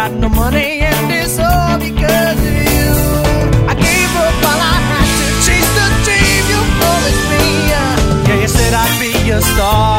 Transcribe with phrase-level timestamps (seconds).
[0.00, 2.90] got no money and it's all because of you.
[3.72, 7.44] I gave up while I had to chase the dream you promised me.
[7.72, 9.89] Yeah, you said I'd be a star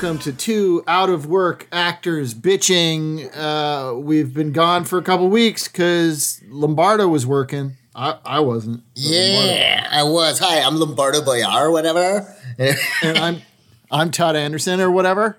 [0.00, 3.28] welcome to two out of work actors bitching.
[3.36, 7.72] Uh, we've been gone for a couple weeks because Lombardo was working.
[7.96, 8.84] I, I wasn't.
[8.94, 10.38] but Lombardo- Yeah, I was.
[10.38, 12.32] Hi, I'm Lombardo Boyar or whatever.
[13.02, 13.42] And I'm,
[13.90, 15.36] I'm Todd Anderson or whatever.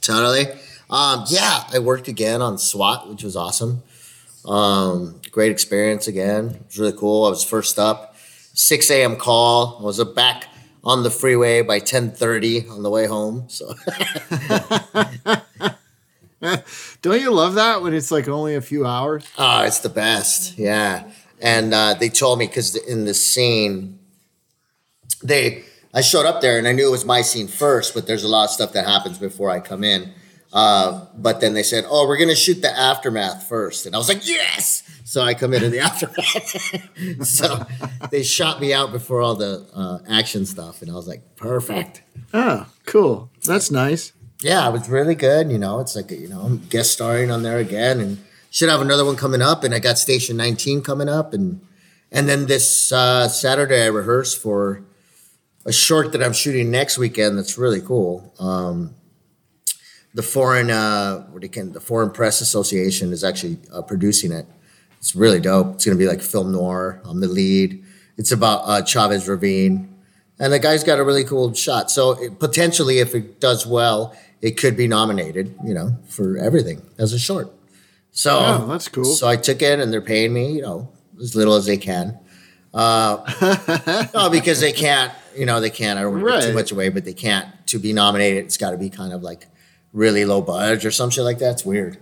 [0.00, 0.46] totally.
[0.88, 3.82] Um, yeah, I worked again on SWAT, which was awesome.
[4.44, 6.46] Um, great experience again.
[6.50, 7.24] It was really cool.
[7.26, 8.14] I was first up,
[8.54, 9.16] 6 a.m.
[9.16, 9.78] call.
[9.80, 10.44] I was a back
[10.82, 13.44] on the freeway by 10:30 on the way home.
[13.48, 13.74] So
[17.02, 19.26] Don't you love that when it's like only a few hours?
[19.36, 20.58] Oh, it's the best.
[20.58, 21.10] Yeah.
[21.40, 23.98] And uh, they told me because in this scene,
[25.22, 28.24] they I showed up there and I knew it was my scene first, but there's
[28.24, 30.12] a lot of stuff that happens before I come in.
[30.52, 33.86] Uh, but then they said, "Oh, we're gonna shoot the aftermath first.
[33.86, 37.26] and I was like, "Yes!" So I come in in the aftermath.
[37.26, 37.64] so
[38.10, 42.02] they shot me out before all the uh, action stuff, and I was like, "Perfect."
[42.34, 43.30] Oh, cool.
[43.44, 44.12] That's nice.
[44.42, 45.52] Yeah, it was really good.
[45.52, 48.18] You know, it's like you know, I'm guest starring on there again, and
[48.50, 49.62] should have another one coming up.
[49.62, 51.60] And I got Station 19 coming up, and
[52.10, 54.82] and then this uh, Saturday I rehearse for
[55.64, 57.38] a short that I'm shooting next weekend.
[57.38, 58.34] That's really cool.
[58.40, 58.94] Um,
[60.14, 64.32] the foreign uh, what do you can the Foreign Press Association is actually uh, producing
[64.32, 64.46] it.
[64.98, 65.74] It's really dope.
[65.74, 67.00] It's gonna be like film noir.
[67.04, 67.84] I'm the lead.
[68.16, 69.94] It's about uh, Chavez Ravine,
[70.38, 71.90] and the guy's got a really cool shot.
[71.90, 75.54] So it, potentially, if it does well, it could be nominated.
[75.64, 77.50] You know, for everything as a short.
[78.12, 79.04] So Oh, that's cool.
[79.04, 80.90] So I took it, and they're paying me, you know,
[81.20, 82.18] as little as they can.
[82.74, 85.12] Uh, no, because they can't.
[85.36, 85.98] You know, they can't.
[85.98, 87.46] I don't want to give too much away, but they can't.
[87.68, 89.46] To be nominated, it's got to be kind of like
[89.92, 91.52] really low budget or some shit like that.
[91.52, 91.96] It's weird.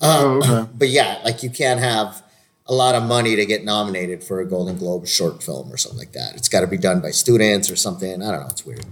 [0.00, 0.70] Um, oh, okay.
[0.78, 2.22] But yeah, like you can't have
[2.66, 5.98] a lot of money to get nominated for a Golden Globe short film or something
[5.98, 6.34] like that.
[6.36, 8.22] It's got to be done by students or something.
[8.22, 8.46] I don't know.
[8.48, 8.84] It's weird.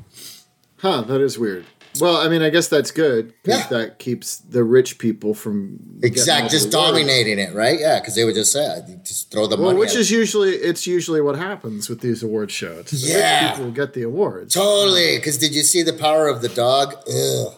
[0.79, 1.67] Huh, that is weird.
[1.99, 3.79] Well, I mean, I guess that's good because Yeah.
[3.79, 7.79] that keeps the rich people from Exact, just dominating it, right?
[7.81, 9.79] Yeah, because they would just say, uh, "You just throw the Well, money.
[9.79, 12.91] which is usually it's usually what happens with these award shows.
[12.91, 13.53] The Yeah.
[13.53, 14.53] people get the awards.
[14.53, 15.17] totally.
[15.17, 16.95] Because did you see the power of the dog?
[17.09, 17.55] Ugh.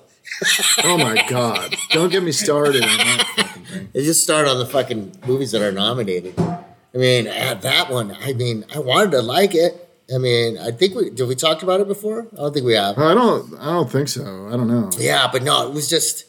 [0.84, 1.74] Oh my god!
[1.90, 3.88] Don't get me started on that fucking thing.
[3.92, 6.38] They just start on the fucking movies that are nominated.
[6.38, 6.62] I
[6.94, 8.16] mean, uh, that one.
[8.20, 9.88] I mean, I wanted to like it.
[10.14, 11.26] I mean, I think we did.
[11.28, 12.28] We talked about it before.
[12.32, 12.98] I don't think we have.
[12.98, 13.54] I don't.
[13.58, 14.48] I don't think so.
[14.48, 14.90] I don't know.
[14.98, 16.24] Yeah, but no, it was just.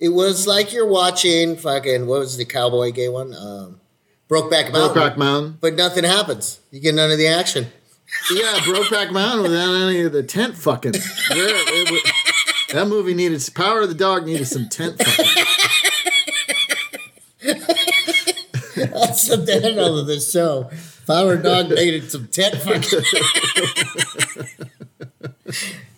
[0.00, 3.34] It was like you're watching fucking what was the cowboy gay one?
[3.34, 3.80] Um,
[4.28, 5.02] Brokeback Mountain.
[5.02, 5.58] Brokeback Mountain.
[5.60, 6.60] But nothing happens.
[6.70, 7.68] You get none of the action.
[8.30, 10.92] Yeah, Brokeback Mountain without any of the tent fucking.
[10.94, 12.02] It
[12.72, 14.98] that movie needed Power of the Dog needed some tent.
[18.76, 20.70] That's the title of this show.
[21.06, 22.82] Power Dog needed some tent fucking.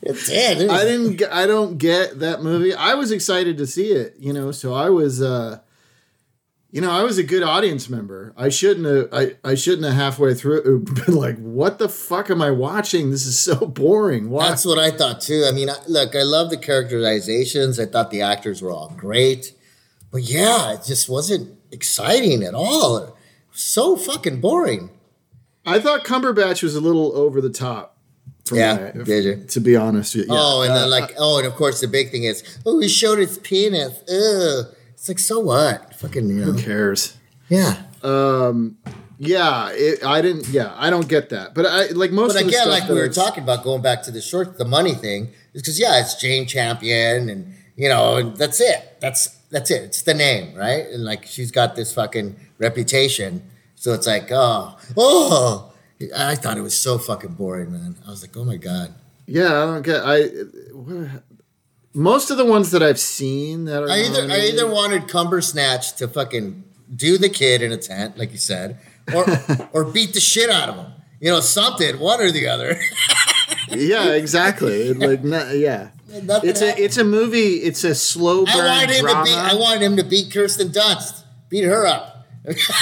[0.03, 0.71] it's it.
[0.71, 1.23] I didn't.
[1.31, 2.75] I don't get that movie.
[2.75, 4.15] I was excited to see it.
[4.19, 5.21] You know, so I was.
[5.21, 5.59] uh
[6.73, 8.33] you know, I was a good audience member.
[8.37, 9.09] I shouldn't have.
[9.13, 13.11] I, I shouldn't have halfway through been like, "What the fuck am I watching?
[13.11, 14.49] This is so boring." Why?
[14.49, 15.45] That's what I thought too.
[15.49, 17.81] I mean, I, look, I love the characterizations.
[17.81, 19.53] I thought the actors were all great,
[20.13, 23.17] but yeah, it just wasn't exciting at all.
[23.53, 24.91] So fucking boring.
[25.67, 27.97] I thought Cumberbatch was a little over the top.
[28.47, 29.45] For Yeah, did you?
[29.45, 30.25] To be honest, yeah.
[30.29, 32.89] Oh, and Uh, then like, oh, and of course the big thing is, oh, he
[32.89, 33.93] showed his penis.
[34.09, 34.75] Ugh.
[35.01, 35.95] It's like, so what?
[35.95, 36.53] Fucking, you know.
[36.53, 37.17] who cares?
[37.49, 37.85] Yeah.
[38.03, 38.77] Um,
[39.19, 40.49] yeah, it, I didn't.
[40.49, 41.55] Yeah, I don't get that.
[41.55, 42.35] But I like most.
[42.35, 44.67] But of the again, like we were talking about, going back to the short, the
[44.67, 48.99] money thing, is because yeah, it's Jane Campion, and you know, and that's it.
[49.01, 49.85] That's that's it.
[49.85, 50.87] It's the name, right?
[50.87, 53.43] And like she's got this fucking reputation,
[53.77, 55.73] so it's like, oh, oh.
[56.17, 57.97] I thought it was so fucking boring, man.
[58.07, 58.95] I was like, oh my god.
[59.27, 60.03] Yeah, I don't get.
[60.05, 60.23] I
[60.75, 61.23] what-
[61.93, 65.41] most of the ones that I've seen that are I either I either wanted Cumber
[65.41, 66.65] Snatch to fucking
[66.95, 68.79] do the kid in a tent, like you said,
[69.15, 69.25] or
[69.73, 70.93] or beat the shit out of him.
[71.21, 72.81] You know, something, one or the other.
[73.69, 74.95] yeah, exactly.
[75.01, 75.91] Like, no, yeah.
[76.23, 77.57] Nothing It's a it's a movie.
[77.57, 79.25] It's a slow burn I wanted him drama.
[79.25, 79.39] to beat.
[79.39, 82.27] I wanted him to beat Kirsten Dunst, beat her up.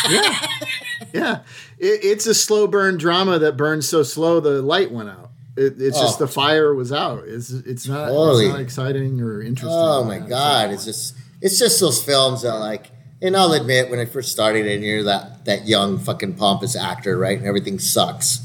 [0.09, 0.47] Yeah,
[1.13, 1.39] yeah.
[1.79, 5.28] It, it's a slow burn drama that burns so slow the light went out.
[5.59, 6.25] It, it's just Oh.
[6.27, 7.25] the fire was out.
[7.27, 8.47] It's it's not, Totally.
[8.47, 9.69] it's not exciting or interesting.
[9.71, 12.91] Oh my Yeah, god, it's just it's just those films that like
[13.21, 17.19] and I'll admit when I first started and you're that that young fucking pompous actor,
[17.19, 17.37] right?
[17.39, 18.41] And everything sucks.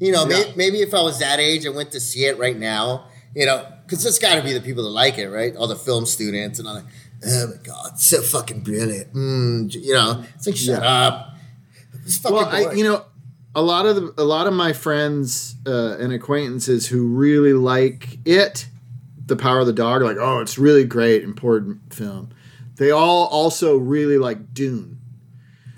[0.00, 0.52] You know, may, Yeah.
[0.56, 3.66] maybe if I was that age and went to see it right now, you know,
[3.84, 5.56] because it's got to be the people that like it, right?
[5.56, 6.84] All the film students and all that.
[7.26, 9.12] Oh my god, so fucking brilliant.
[9.14, 11.34] Mm, you know, it's like shut up.
[12.04, 13.04] It's fucking well, I, you know,
[13.58, 18.18] a lot of the, a lot of my friends uh, and acquaintances who really like
[18.24, 18.66] it,
[19.26, 22.30] The Power of the Dog, are like, oh, it's really great, important film.
[22.76, 24.98] They all also really like Dune.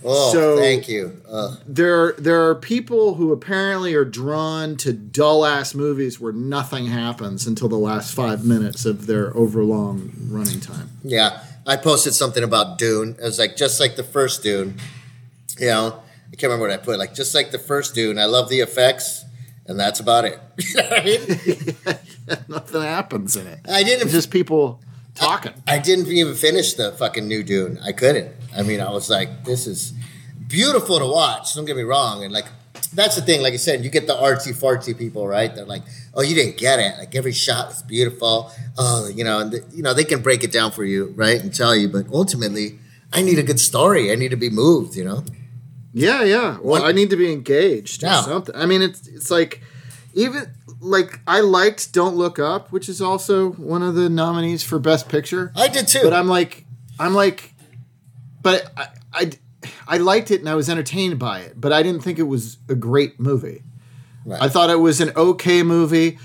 [0.04, 1.22] oh, so- thank you.
[1.28, 6.86] Uh, There, there are people who apparently are drawn to dull ass movies where nothing
[6.86, 10.90] happens until the last five minutes of their overlong running time.
[11.02, 13.16] Yeah, I posted something about Dune.
[13.18, 14.74] It was like just like the first Dune.
[15.58, 16.98] You know, I can't remember what I put.
[16.98, 19.24] Like just like the first Dune, I love the effects,
[19.66, 20.38] and that's about it.
[20.58, 21.76] you know what I mean?
[22.48, 23.60] nothing happens in it.
[23.68, 24.04] I didn't.
[24.04, 24.80] It's just people
[25.14, 25.52] talking.
[25.66, 27.78] I didn't even finish the fucking new Dune.
[27.84, 28.32] I couldn't.
[28.56, 29.92] I mean, I was like, this is
[30.46, 31.54] beautiful to watch.
[31.54, 32.24] Don't get me wrong.
[32.24, 32.46] And like,
[32.94, 33.42] that's the thing.
[33.42, 35.54] Like I said, you get the artsy fartsy people, right?
[35.54, 35.82] They're like,
[36.14, 36.98] oh, you didn't get it.
[36.98, 38.50] Like every shot was beautiful.
[38.78, 41.40] Oh, you know, and the, you know they can break it down for you, right,
[41.40, 41.88] and tell you.
[41.88, 42.78] But ultimately,
[43.12, 44.10] I need a good story.
[44.10, 44.96] I need to be moved.
[44.96, 45.24] You know.
[45.92, 46.58] Yeah, yeah.
[46.62, 48.22] Well, One- I need to be engaged or Yeah.
[48.22, 48.54] something.
[48.54, 49.62] I mean, it's it's like
[50.14, 50.46] even
[50.80, 55.08] like I liked Don't Look Up, which is also one of the nominees for Best
[55.08, 55.52] Picture.
[55.56, 56.00] I did too.
[56.02, 56.64] But I'm like,
[56.98, 57.54] I'm like,
[58.42, 59.30] but I, I
[59.88, 62.58] I liked it and I was entertained by it, but I didn't think it was
[62.68, 63.62] a great movie.
[64.24, 64.40] Right.
[64.42, 66.18] I thought it was an okay movie,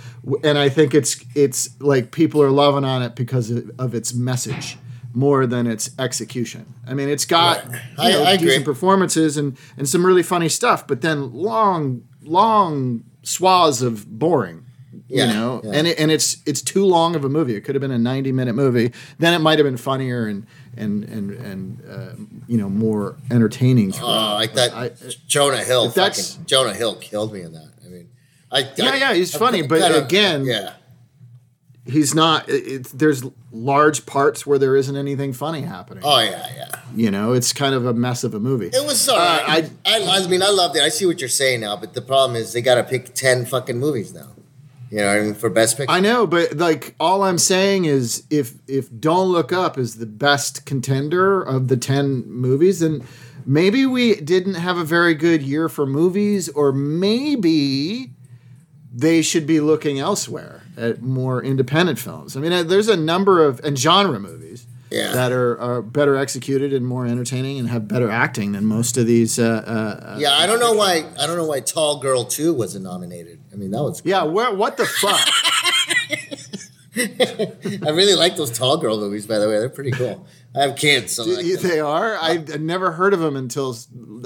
[0.44, 4.14] and I think it's it's like people are loving on it because of, of its
[4.14, 4.78] message
[5.16, 6.66] more than its execution.
[6.88, 7.82] I mean, it's got Right.
[7.98, 13.04] I- know, I decent performances and and some really funny stuff, but then long long
[13.24, 14.62] swaths of boring.
[15.08, 15.72] Yeah, you know, yeah.
[15.74, 17.56] and it, and it's it's too long of a movie.
[17.56, 18.92] It could have been a ninety minute movie.
[19.20, 22.14] Then it might have been funnier and and and and uh,
[22.48, 23.90] you know more entertaining.
[23.94, 24.34] Oh, throughout.
[24.36, 24.92] like that I-
[25.28, 25.90] Jonah Hill.
[25.92, 27.70] Fucking Jonah Hill killed me in that.
[27.86, 28.10] I mean,
[28.52, 30.74] I Yeah, yeah, he's I- funny, I but kinda- again- yeah.
[31.86, 36.80] He's not it, there's large parts where there isn't anything funny happening Oh yeah, yeah.
[36.96, 39.66] you know it's kind of a mess of a movie It was all right.
[39.66, 40.82] Uh, I, I, mean, I loved it.
[40.84, 43.46] I see what you're saying now, but the problem is they got to pick ten
[43.46, 44.30] fucking movies now.
[44.92, 45.92] You know, what I mean, for best picture.
[45.92, 50.06] i know but like all i'm saying is if if don't look up is the
[50.06, 53.04] best contender of the 10 movies then
[53.46, 58.12] maybe we didn't have a very good year for movies or maybe
[58.94, 63.44] they should be looking elsewhere at more independent films i mean uh, there's a number
[63.44, 65.12] of and genre movies Yeah.
[65.14, 69.08] that are, are better executed and more entertaining and have better acting than most of
[69.08, 69.40] these.
[69.40, 71.04] Uh, uh, uh, yeah, I don't know why.
[71.20, 73.40] I don't know why Tall Girl Two wasn't nominated.
[73.52, 74.02] I mean, that was.
[74.06, 74.24] yeah.
[74.24, 74.54] Where?
[74.54, 75.20] What the fuck?
[77.86, 79.26] I really like those Tall Girl movies.
[79.26, 80.26] By the way, they're pretty cool.
[80.56, 82.16] I have kids, so like they are.
[82.18, 83.76] I never heard of them until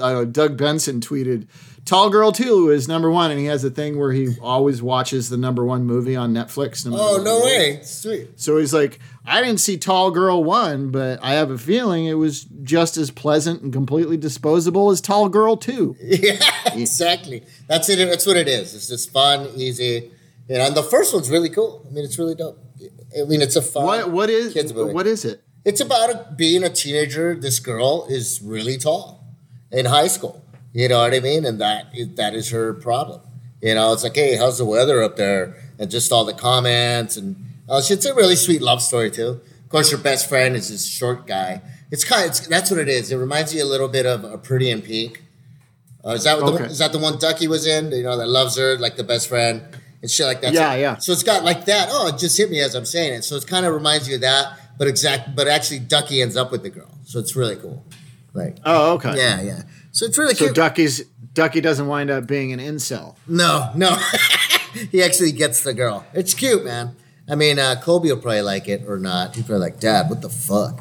[0.00, 1.48] uh, Doug Benson tweeted,
[1.84, 5.28] "Tall Girl Two is number one," and he has a thing where he always watches
[5.28, 6.86] the number one movie on Netflix.
[6.88, 7.80] Oh no way!
[7.82, 8.38] Sweet.
[8.38, 12.14] So he's like, I didn't see Tall Girl One, but I have a feeling it
[12.14, 15.96] was just as pleasant and completely disposable as Tall Girl Two.
[16.20, 16.38] Yeah,
[16.74, 17.44] exactly.
[17.66, 17.96] That's it.
[17.96, 18.74] That's what it is.
[18.74, 20.12] It's just fun, easy.
[20.50, 21.86] You know, and the first one's really cool.
[21.88, 22.58] I mean, it's really dope.
[23.16, 23.84] I mean, it's a fun.
[23.84, 24.10] What?
[24.10, 24.52] What is?
[24.52, 24.92] kids movie.
[24.92, 25.44] What is it?
[25.64, 27.36] It's about a, being a teenager.
[27.36, 29.24] This girl is really tall
[29.70, 30.44] in high school.
[30.72, 31.44] You know what I mean?
[31.44, 33.20] And that is, that is her problem.
[33.62, 35.54] You know, it's like, hey, how's the weather up there?
[35.78, 37.36] And just all the comments and
[37.68, 39.40] uh, it's a really sweet love story too.
[39.62, 41.62] Of course, her best friend is this short guy.
[41.92, 42.24] It's kind.
[42.24, 43.12] Of, it's, that's what it is.
[43.12, 45.22] It reminds me a little bit of a Pretty in Pink.
[46.04, 46.64] Uh, is that Okay.
[46.64, 47.92] the, is that the one Ducky was in?
[47.92, 49.62] You know, that loves her like the best friend
[50.02, 50.52] and shit like that.
[50.52, 50.96] Yeah, so, yeah.
[50.98, 51.88] So it's got like that.
[51.90, 53.22] Oh, it just hit me as I'm saying it.
[53.24, 55.34] So it kind of reminds you of that, but exact.
[55.36, 57.84] But actually, Ducky ends up with the girl, so it's really cool.
[58.32, 59.16] Like, Oh, okay.
[59.16, 59.62] Yeah, yeah.
[59.92, 60.54] So it's really So cute.
[60.56, 61.02] Ducky's
[61.34, 63.16] Ducky doesn't wind up being an incel.
[63.26, 63.96] no, no.
[64.92, 66.04] he actually gets the girl.
[66.14, 66.94] It's cute, man.
[67.28, 69.34] I mean, uh, Kobe will probably like it or not.
[69.36, 70.80] He's probably like, Dad, what the fuck?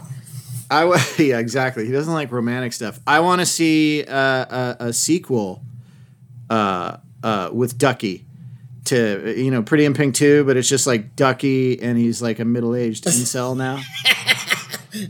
[0.71, 1.85] I w- yeah, exactly.
[1.85, 2.99] He doesn't like romantic stuff.
[3.05, 5.63] I want to see uh, a, a sequel
[6.49, 8.25] uh, uh, with Ducky
[8.89, 12.39] to you know Pretty in Pink too but it's just like Ducky and he's like
[12.39, 13.79] a middle aged incel now.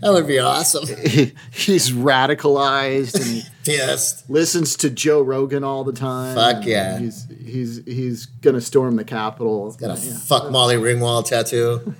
[0.01, 0.85] That would be awesome.
[1.07, 4.25] He- he's radicalized and he yes.
[4.27, 6.35] listens to Joe Rogan all the time.
[6.35, 6.99] Fuck yeah.
[6.99, 9.71] He's he's he's gonna storm the Capitol.
[9.71, 10.17] Got a Yeah.
[10.17, 11.95] fuck Molly Ringwald tattoo.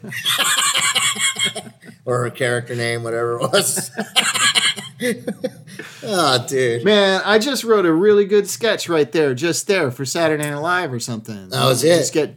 [2.10, 3.92] Or her character name, whatever it was.
[6.04, 6.84] Oh, dude.
[6.84, 10.58] Man, I just wrote a really good sketch right there, just there for Saturday Night
[10.58, 11.50] Live or something.
[11.50, 11.98] That was You it.
[11.98, 12.36] Just get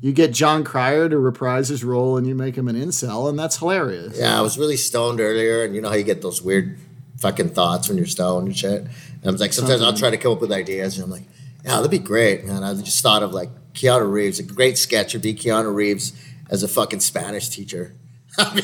[0.00, 3.38] you get Jon Cryer to reprise his role, and you make him an incel, and
[3.38, 4.18] that's hilarious.
[4.18, 6.76] Yeah, I was really stoned earlier, and you know how you get those weird
[7.18, 8.80] fucking thoughts when you're stoned and shit.
[8.80, 11.22] And I was like, sometimes I'll try to come up with ideas, and I'm like,
[11.64, 12.64] yeah, that'd be great, man.
[12.64, 14.40] I just thought of like Keanu Reeves.
[14.40, 16.12] A great sketch would be Keanu Reeves
[16.50, 17.94] as a fucking Spanish teacher.
[18.36, 18.62] That'd be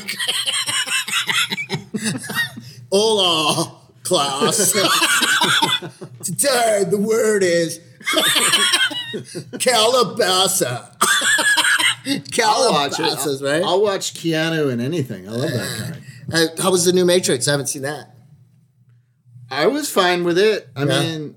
[1.99, 2.15] great.
[2.91, 4.71] Hola, class.
[6.23, 7.79] Today the word is
[9.57, 10.95] calabasa.
[12.43, 13.03] I'll watch it.
[13.03, 13.63] Calabasas, right?
[13.63, 15.27] I'll watch Keanu in anything.
[15.27, 15.99] I love that guy.
[16.31, 17.47] Uh, how was the new Matrix?
[17.47, 18.13] I haven't seen that.
[19.49, 20.69] I was fine with it.
[20.75, 20.85] I Yeah.
[21.01, 21.35] mean,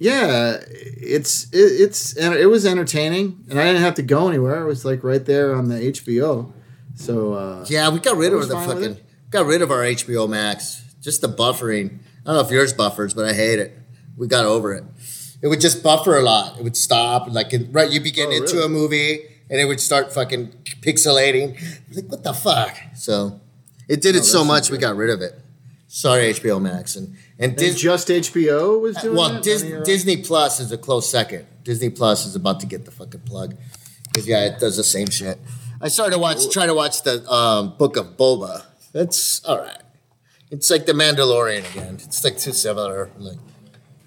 [0.00, 4.60] yeah, it's it, it's and it was entertaining, and I didn't have to go anywhere.
[4.60, 6.52] It was like right there on the HBO.
[6.94, 8.96] So uh, Yeah, we got rid of the fucking
[9.30, 10.82] got rid of our HBO Max.
[11.00, 11.98] Just the buffering.
[12.24, 13.76] I don't know if yours buffers, but I hate it.
[14.16, 14.84] We got over it.
[15.42, 16.58] It would just buffer a lot.
[16.58, 17.90] It would stop, like right.
[17.90, 18.66] You would be getting Oh, into really?
[18.66, 19.20] a movie,
[19.50, 20.48] and it would start fucking
[20.82, 21.58] pixelating.
[21.94, 22.76] Like what the fuck?
[22.94, 23.40] So
[23.88, 25.40] it did it so Oh, much, we got rid of it.
[25.88, 27.08] Sorry, HBO Max, and
[27.38, 27.80] and and Disney.
[27.80, 29.42] just HBO was doing Well, that?
[29.42, 31.46] Dis- None of your- Disney Plus is a close second.
[31.64, 33.56] Disney Plus is about to get the fucking plug
[34.04, 35.38] because yeah, it does the same shit.
[35.82, 38.64] I started to watch, try to watch the um, Book of Boba.
[38.92, 39.82] That's all right.
[40.50, 41.94] It's like the Mandalorian again.
[41.94, 43.10] It's like too similar.
[43.18, 43.38] Like,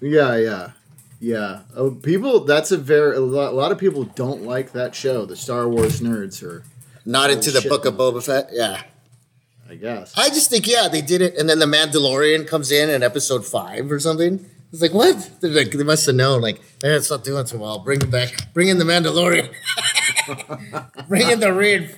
[0.00, 0.70] Yeah, yeah,
[1.20, 1.62] yeah.
[1.74, 2.44] Oh, people.
[2.44, 5.26] That's a very a lot, a lot of people don't like that show.
[5.26, 6.62] The Star Wars nerds are,
[7.04, 8.50] not into the Book of Boba Fett.
[8.52, 8.82] Yeah,
[9.68, 10.16] I guess.
[10.16, 13.44] I just think yeah, they did it, and then the Mandalorian comes in in episode
[13.44, 14.48] five or something.
[14.72, 15.16] It's like what?
[15.42, 16.42] Like they must have known.
[16.42, 17.80] Like, eh, it's not doing too well.
[17.80, 18.52] Bring it back.
[18.54, 19.52] Bring in the Mandalorian.
[21.08, 21.88] Bring in the real,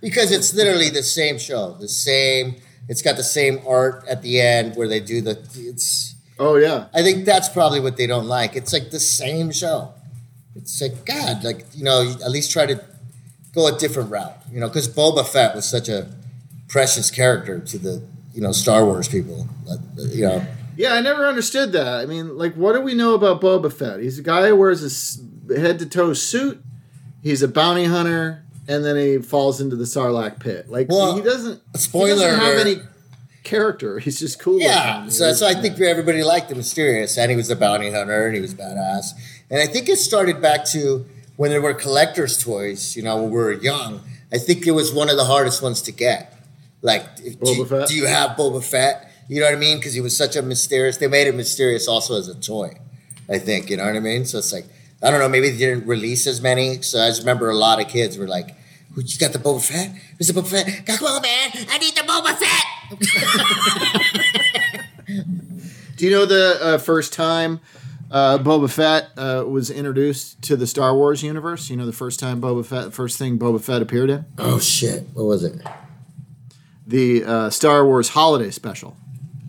[0.00, 1.76] because it's literally the same show.
[1.80, 2.56] The same.
[2.88, 5.38] It's got the same art at the end where they do the.
[5.56, 6.14] It's.
[6.38, 6.86] oh yeah.
[6.94, 8.56] I think that's probably what they don't like.
[8.56, 9.92] It's like the same show.
[10.54, 12.82] It's like God, like you know, at least try to
[13.54, 14.36] go a different route.
[14.52, 16.08] You know, because Boba Fett was such a
[16.68, 18.02] precious character to the
[18.34, 19.48] you know Star Wars people.
[19.96, 20.46] You know,
[20.76, 22.00] Yeah, I never understood that.
[22.00, 24.00] I mean, like, what do we know about Boba Fett?
[24.00, 25.18] He's a guy who wears
[25.50, 26.62] a head to toe suit.
[27.26, 30.70] He's a bounty hunter, and then he falls into the Sarlacc pit.
[30.70, 31.60] Like, Well, he doesn't.
[31.76, 32.76] spoiler He doesn't have any
[33.42, 33.98] character.
[33.98, 34.60] He's just cool.
[34.60, 35.08] yeah.
[35.08, 38.36] So, so I think everybody liked the mysterious, and he was a bounty hunter, and
[38.36, 39.06] he was badass.
[39.50, 41.04] And I think it started back to
[41.34, 42.94] when there were collectors' toys.
[42.96, 44.02] You know, when we were young.
[44.32, 46.32] I think it was one of the hardest ones to get.
[46.80, 49.10] Like, do, do you have Boba Fett?
[49.28, 49.78] You know what I mean?
[49.78, 50.98] Because he was such a mysterious.
[50.98, 52.78] They made it mysterious also as a toy.
[53.28, 54.24] I think you know what I mean.
[54.26, 54.66] So it's like
[55.02, 55.28] I don't know.
[55.28, 56.80] Maybe they didn't release as many.
[56.82, 58.56] So I just remember a lot of kids were like,
[58.94, 59.90] "Who you got the Boba Fett?
[60.18, 60.86] Who's the Boba Fett?
[60.86, 61.50] Come on, man!
[61.70, 62.66] I need the Boba Fett."
[65.96, 67.60] Do you know the uh, first time
[68.10, 71.70] uh, Boba Fett uh, was introduced to the Star Wars universe?
[71.70, 75.04] You know the first time Boba Fett, first thing Boba Fett appeared in oh shit!
[75.14, 75.60] What was it?
[76.86, 78.96] the uh, Star Wars Holiday Special.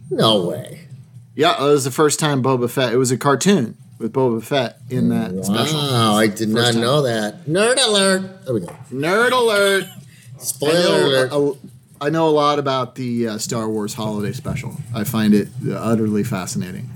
[0.09, 0.87] No way!
[1.35, 2.93] Yeah, it was the first time Boba Fett.
[2.93, 5.77] It was a cartoon with Boba Fett in that special.
[5.77, 6.81] Wow, I did not time.
[6.81, 7.45] know that.
[7.45, 8.45] Nerd alert!
[8.45, 8.67] There we go.
[8.91, 9.85] Nerd alert!
[9.85, 11.57] I Spoiler know, alert!
[12.01, 14.75] a, I know a lot about the uh, Star Wars Holiday Special.
[14.93, 16.89] I find it utterly fascinating.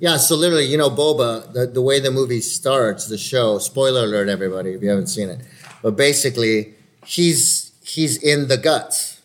[0.00, 4.04] Yeah, so literally, you know, Boba, the, the way the movie starts, the show, spoiler
[4.04, 5.40] alert, everybody, if you haven't seen it.
[5.82, 9.20] But basically, he's he's in the guts.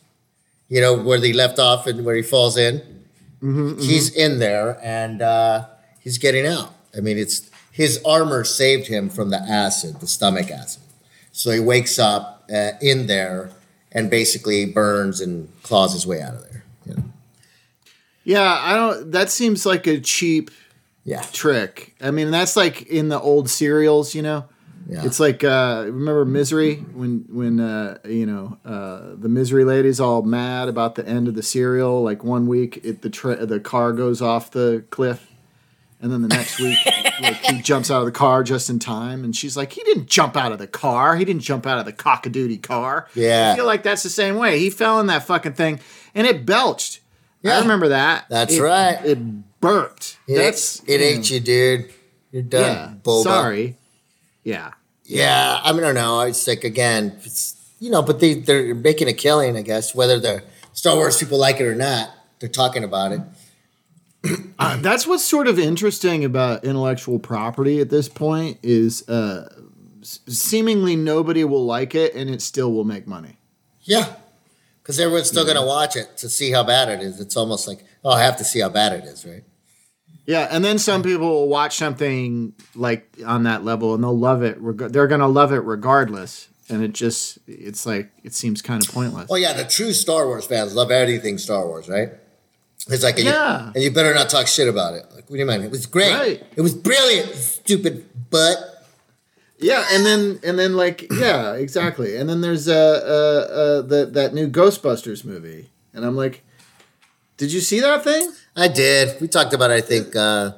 [0.67, 2.81] You know, where they left off and where he falls in.
[3.41, 5.65] He's in there and uh,
[6.01, 6.73] he's getting out.
[6.97, 10.81] I mean, it's his armor saved him from the acid, the stomach acid.
[11.31, 13.51] So he wakes up uh, in there
[13.91, 16.63] and basically burns and claws his way out of there.
[16.85, 17.03] You know?
[18.23, 19.11] Yeah, I don't.
[19.11, 20.51] That seems like a cheap
[21.05, 21.21] Yeah.
[21.31, 21.95] trick.
[22.01, 24.45] I mean, that's like in the old serials, you know.
[24.87, 25.05] Yeah.
[25.05, 30.23] It's like uh, remember Misery when when uh, you know uh, the Misery lady's all
[30.23, 32.01] mad about the end of the serial.
[32.01, 35.28] Like one week, it the tra- the car goes off the cliff,
[36.01, 36.77] and then the next week,
[37.21, 40.07] like he jumps out of the car just in time, and she's like, he didn't
[40.07, 41.15] jump out of the car.
[41.15, 43.07] He didn't jump out of the cockadoodie car.
[43.15, 43.51] Yeah.
[43.53, 44.59] I feel like that's the same way.
[44.59, 45.79] He fell in that fucking thing,
[46.15, 47.01] and it belched.
[47.41, 47.57] Yeah.
[47.57, 48.25] I remember that.
[48.29, 48.99] That's It- right.
[49.05, 50.17] It burped.
[50.27, 51.91] It, that's it ate you, dude.
[52.31, 53.21] You're done, Yeah.
[53.23, 53.77] Sorry.
[54.43, 54.71] Yeah.
[55.03, 56.21] Yeah, I mean, I don't know.
[56.21, 59.95] It's like again, it's you know, but they they're making a killing, I guess.
[59.95, 63.21] Whether the Star Wars people like it or not, they're talking about it.
[64.59, 69.47] Uh, that's what's sort of interesting about intellectual property at this point is uh,
[70.01, 73.37] s- seemingly nobody will like it and it still will make money.
[73.83, 74.13] Yeah,
[74.83, 77.19] because everyone's still gonna watch it to see how bad it is.
[77.21, 79.43] It's almost like, oh, I have to see how bad it is, right?
[80.25, 84.43] Yeah, and then some people will watch something like on that level and they'll love
[84.43, 84.57] it.
[84.59, 88.93] reg- They're gonna love it regardless, and it just it's like it seems kind of
[88.93, 89.27] pointless.
[89.31, 92.09] Oh yeah, the true Star Wars fans love anything Star Wars, right?
[92.89, 93.71] It's like, and you- Yeah.
[93.73, 95.05] and you better not talk shit about it.
[95.13, 95.61] Like, what do you mean?
[95.61, 96.13] It was great.
[96.13, 96.43] Right.
[96.55, 97.33] It was brilliant.
[97.35, 98.57] Stupid butt.
[99.59, 102.15] Yeah, and then and then like yeah, exactly.
[102.15, 106.43] And then there's uh uh, uh that that new Ghostbusters movie, and I'm like,
[107.37, 108.31] did you see that thing?
[108.55, 109.19] I did.
[109.21, 109.75] We talked about it.
[109.75, 110.53] I think uh,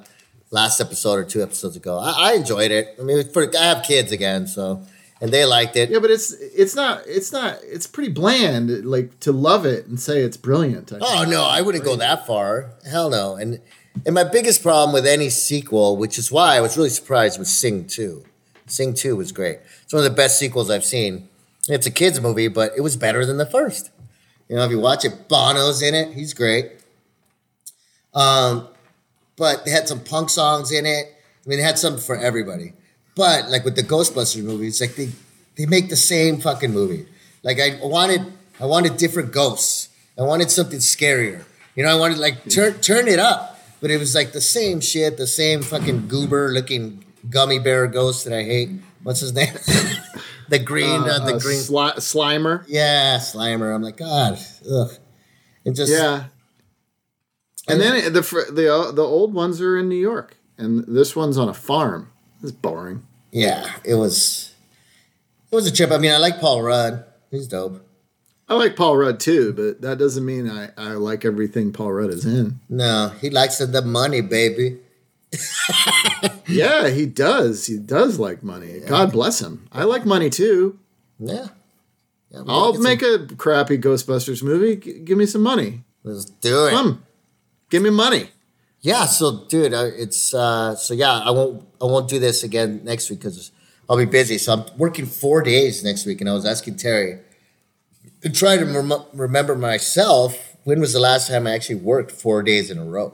[0.51, 1.97] last episode or two episodes ago.
[1.97, 2.95] I, I enjoyed it.
[2.99, 4.83] I mean, for I have kids again, so
[5.21, 5.91] and they liked it.
[5.91, 8.85] Yeah, but it's it's not it's not it's pretty bland.
[8.85, 10.91] Like to love it and say it's brilliant.
[10.91, 12.71] I Oh no, I wouldn't go that far.
[12.89, 13.35] Hell no.
[13.35, 13.61] And
[14.05, 17.47] and my biggest problem with any sequel, which is why I was really surprised with
[17.47, 18.23] Sing 2.
[18.65, 19.59] Sing 2 was great.
[19.83, 21.27] It's one of the best sequels I've seen.
[21.67, 23.91] It's a kids movie, but it was better than the first.
[24.47, 26.13] You know, if you watch it, Bono's in it.
[26.13, 26.71] He's great.
[28.13, 28.67] Um,
[29.35, 31.05] but they had some punk songs in it.
[31.45, 32.73] I mean, they had something for everybody.
[33.15, 35.09] But like with the Ghostbusters movie, it's like they
[35.57, 37.05] they make the same fucking movie.
[37.43, 39.89] Like I wanted I wanted different ghosts.
[40.17, 41.43] I wanted something scarier.
[41.75, 43.59] You know, I wanted like turn turn it up.
[43.81, 48.25] But it was like the same shit, the same fucking goober looking gummy bear ghost
[48.25, 48.69] that I hate.
[49.01, 49.53] What's his name?
[50.49, 51.57] the green, uh, the Uh, green.
[51.57, 52.63] Sli- Slimer.
[52.67, 53.73] yeah, Slimer.
[53.73, 54.37] I'm like, God,
[54.71, 54.91] ugh.
[55.65, 56.25] It just Yeah.
[57.67, 58.21] And then it- the
[58.53, 62.10] the uh, the old ones are in New York, and this one's on a farm.
[62.41, 63.03] It's boring.
[63.31, 64.53] yeah, it was
[65.51, 65.91] it was a trip.
[65.91, 67.05] I mean, I like Paul Rudd.
[67.29, 67.85] He's dope.
[68.49, 72.09] I like Paul Rudd too, but that doesn't mean I, I like everything Paul Rudd
[72.09, 72.59] is in.
[72.69, 74.79] No, he likes the money, baby.
[76.51, 77.65] Yeah, he does.
[77.65, 78.79] He does like money.
[78.81, 79.67] God bless him.
[79.71, 80.77] I like money too.
[81.19, 81.47] Yeah.
[82.29, 84.75] yeah I'll make a crappy Ghostbusters movie.
[84.75, 85.83] G- give me some money.
[86.03, 86.71] Let's do it.
[86.71, 87.03] Come,
[87.69, 88.29] give me money.
[88.81, 89.05] Yeah.
[89.05, 91.19] So, dude, it's uh, so yeah.
[91.19, 93.51] I won't I won't do this again next week because
[93.89, 94.37] I'll be busy.
[94.37, 97.19] So I'm working four days next week, and I was asking Terry
[98.21, 100.55] to try to rem- remember myself.
[100.63, 103.13] When was the last time I actually worked four days in a row?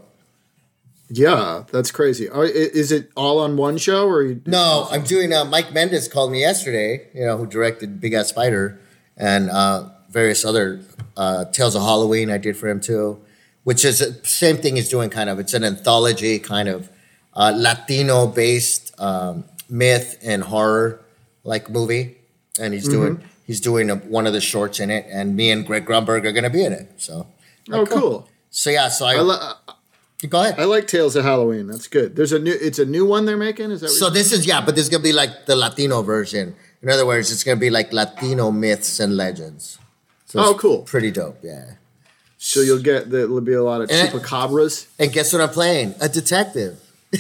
[1.09, 2.27] Yeah, that's crazy.
[2.27, 4.41] Are, is it all on one show or you?
[4.45, 5.31] No, I'm doing.
[5.31, 7.07] Uh, Mike Mendez called me yesterday.
[7.13, 8.79] You know, who directed Big Ass Spider
[9.15, 10.81] and uh, various other
[11.15, 12.29] uh, Tales of Halloween.
[12.29, 13.21] I did for him too,
[13.67, 15.09] which is the same thing he's doing.
[15.09, 16.89] Kind of, it's an anthology kind of
[17.33, 21.01] uh, Latino based um, myth and horror
[21.43, 22.15] like movie,
[22.61, 25.65] and he's doing he's doing a, one of the shorts in it, and me and
[25.67, 26.87] Greg Grunberg are going to be in it.
[26.97, 27.27] So,
[27.69, 28.29] Oh, cool.
[28.49, 28.87] so yeah.
[28.87, 30.55] So I, I, li- go ahead.
[30.57, 31.67] I like Tales of Halloween.
[31.67, 32.15] That's good.
[32.15, 32.55] There's a new.
[32.67, 33.71] It's a new one they're making.
[33.71, 36.55] Is that So this is yeah, but this is gonna be like the Latino version.
[36.81, 39.77] In other words, it's gonna be like Latino myths and legends.
[40.25, 40.83] So Oh, cool.
[40.83, 41.76] Pretty dope, yeah.
[42.37, 44.07] So you'll get there'll be a lot of Eh.
[44.07, 44.85] chupacabras.
[44.99, 45.95] And guess what I'm playing?
[46.01, 46.79] A detective.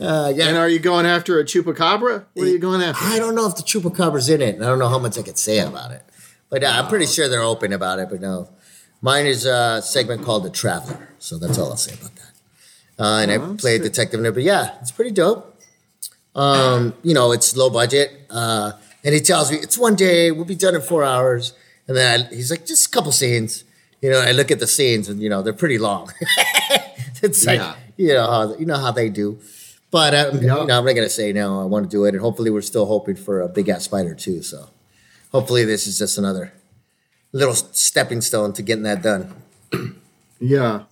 [0.00, 0.48] uh, yeah.
[0.48, 2.24] And are you going after a chupacabra?
[2.34, 3.04] What are you going after?
[3.04, 5.22] I don't know if the chupacabra's in it, and I don't know how much I
[5.22, 6.02] could say about it.
[6.50, 8.08] But uh, I'm pretty sure they're open about it.
[8.10, 8.48] But no,
[9.02, 11.08] mine is a segment called The Traveler.
[11.18, 12.22] So that's all I'll say about that.
[13.02, 13.82] Uh, and I Oh, play a sick.
[13.92, 14.32] detective in it.
[14.32, 15.54] But yeah, it's pretty dope.
[16.34, 18.12] Um, you know, it's low budget.
[18.30, 18.72] Uh,
[19.04, 20.30] and he tells me it's one day.
[20.30, 21.52] We'll be done in four hours.
[21.88, 23.64] And then I, he's like, just a couple scenes.
[24.02, 26.12] You know, I look at the scenes, and you know they're pretty long.
[27.22, 27.74] it's like Yeah.
[27.96, 29.38] you know how you know how they do.
[29.90, 30.40] But um, Yeah.
[30.60, 31.60] you know, I'm not gonna say no.
[31.60, 34.14] I want to do it, and hopefully, we're still hoping for a big ass spider
[34.14, 34.42] too.
[34.42, 34.68] So,
[35.32, 36.52] hopefully, this is just another
[37.32, 39.34] little stepping stone to getting that done.
[40.40, 40.84] Yeah.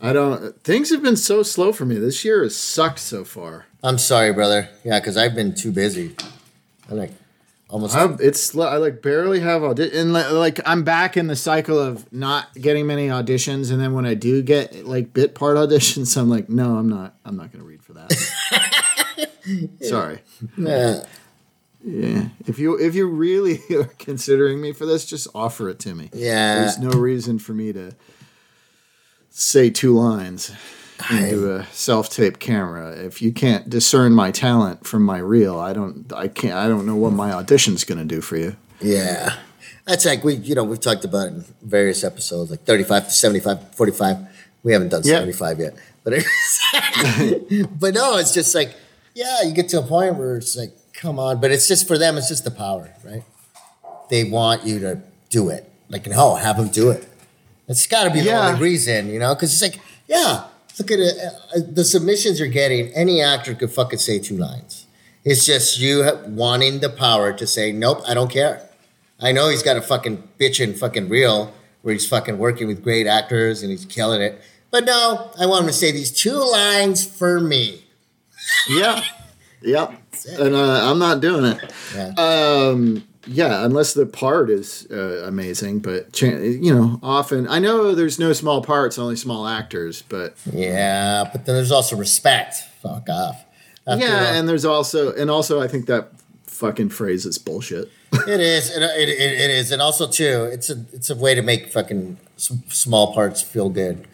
[0.00, 0.62] I don't.
[0.62, 1.96] Things have been so slow for me.
[1.98, 3.66] This year has sucked so far.
[3.82, 4.68] I'm sorry, brother.
[4.84, 6.14] Yeah, because I've been too busy.
[6.88, 7.10] I'm like
[7.70, 7.96] almost.
[7.96, 8.56] I, it's.
[8.56, 12.52] I like barely have audition, and li- like I'm back in the cycle of not
[12.54, 16.48] getting many auditions, and then when I do get like bit part auditions, I'm like,
[16.48, 17.14] no, I'm not.
[17.24, 18.12] I'm not going to read for that.
[19.82, 20.20] Sorry.
[20.58, 21.04] Yeah.
[21.82, 22.28] Yeah.
[22.46, 26.10] If you if you really are considering me for this, just offer it to me.
[26.12, 26.56] Yeah.
[26.60, 27.92] There's no reason for me to
[29.30, 30.52] say two lines
[31.10, 32.90] into a self-tape camera.
[32.92, 36.86] If you can't discern my talent from my reel, I don't I can't I don't
[36.86, 38.56] know what my audition's going to do for you.
[38.80, 39.36] Yeah.
[39.86, 43.10] That's like we, you know, we've talked about it in various episodes, like 35 to
[43.10, 44.16] 75, 45.
[44.62, 45.14] We haven't done Yeah.
[45.14, 45.74] 75 yet.
[46.04, 46.14] But
[47.78, 48.74] but no, it's just like,
[49.14, 51.40] yeah, you get to a point where it's like, come on.
[51.40, 53.22] But it's just for them, it's just the power, right?
[54.10, 55.70] They want you to do it.
[55.88, 57.06] Like, no, have them do it.
[57.68, 58.48] It's got to be the Yeah.
[58.48, 59.34] only reason, you know?
[59.34, 60.44] Because it's like, yeah,
[60.80, 61.16] look at it.
[61.54, 64.86] uh, The submissions you're getting, any actor could fucking say two lines.
[65.24, 68.66] It's just you wanting the power to say, nope, I don't care.
[69.20, 73.06] I know he's got a fucking bitchin' fucking reel where he's fucking working with great
[73.06, 74.40] actors and he's killing it.
[74.70, 77.84] But no, I want him to say these two lines for me.
[78.68, 79.02] Yeah.
[79.62, 79.92] Yep.
[80.38, 81.70] And uh, I'm not doing it.
[81.94, 82.14] Yeah.
[82.16, 88.18] Um, yeah, unless the part is uh, amazing, but you know, often I know there's
[88.18, 92.56] no small parts, only small actors, but Yeah, but then there's also respect.
[92.82, 93.44] Fuck off.
[93.86, 96.10] After yeah, all- and there's also and also I think that
[96.46, 97.90] fucking phrase is bullshit.
[98.12, 98.76] it is.
[98.76, 101.70] It, it, it, it is, and also too, it's a it's a way to make
[101.72, 104.06] fucking small parts feel good.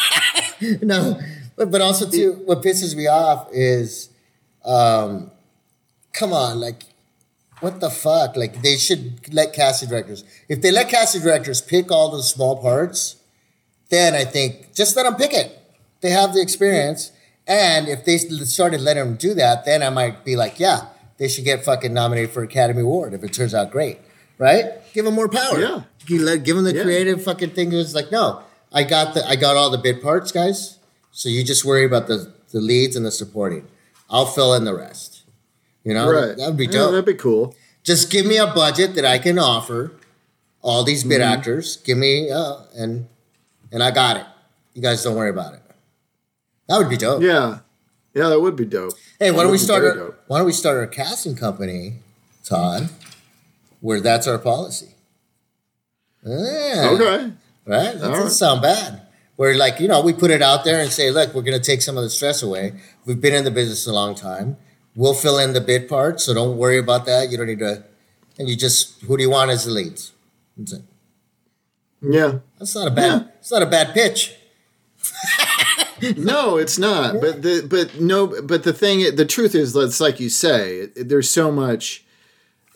[0.82, 1.20] no,
[1.56, 4.08] but but also too, what pisses me off is,
[4.64, 5.30] um,
[6.12, 6.82] come on, like,
[7.60, 8.36] what the fuck?
[8.36, 10.24] Like, they should let casting directors.
[10.48, 13.16] If they let casting directors pick all the small parts,
[13.90, 15.58] then I think just let them pick it.
[16.00, 17.12] They have the experience,
[17.46, 20.86] and if they started letting them do that, then I might be like, yeah,
[21.18, 23.98] they should get fucking nominated for Academy Award if it turns out great,
[24.38, 24.64] right?
[24.94, 25.60] Give them more power.
[25.60, 25.82] Yeah.
[26.06, 26.24] Give
[26.56, 26.82] them the Yeah.
[26.82, 27.72] creative fucking thing.
[27.72, 28.42] It's like, no,
[28.72, 30.78] I got the, I got all the bit parts, guys.
[31.12, 33.68] So you just worry about the the leads and the supporting.
[34.08, 35.19] I'll fill in the rest.
[35.84, 36.36] You know, right.
[36.36, 36.90] that would be Yeah, dope.
[36.92, 37.54] that'd be cool.
[37.82, 39.92] just give me a budget that I can offer
[40.62, 41.32] all these bit Mm-hmm.
[41.32, 41.76] actors.
[41.78, 43.08] Give me uh, and
[43.72, 44.26] and I got it.
[44.74, 45.62] You guys don't worry about it.
[46.68, 47.22] That would be dope.
[47.22, 47.60] Yeah.
[48.14, 48.92] Yeah, that would be dope.
[49.18, 49.84] Hey, why don't we start?
[49.84, 51.94] Our, why don't we start our casting company,
[52.44, 52.90] Todd?
[53.80, 54.94] Where that's our policy.
[56.24, 56.90] Yeah.
[56.92, 57.32] Okay.
[57.66, 57.94] Right?
[57.94, 58.32] That All doesn't right.
[58.32, 59.02] sound bad.
[59.36, 61.80] Where like, you know, we put it out there and say, look, we're gonna take
[61.82, 62.74] some of the stress away.
[63.06, 64.56] We've been in the business a long time.
[65.00, 67.30] We'll fill in the bid part, so don't worry about that.
[67.30, 67.84] You don't need to
[68.38, 70.12] and you just who do you want as the leads?
[70.58, 70.82] That's it.
[72.02, 72.40] Yeah.
[72.58, 74.36] That's not a bad it's not a bad pitch.
[76.16, 77.20] No, it's not.
[77.20, 78.42] But the but no.
[78.42, 80.86] But the thing, the truth is, it's like you say.
[80.96, 82.04] There's so much.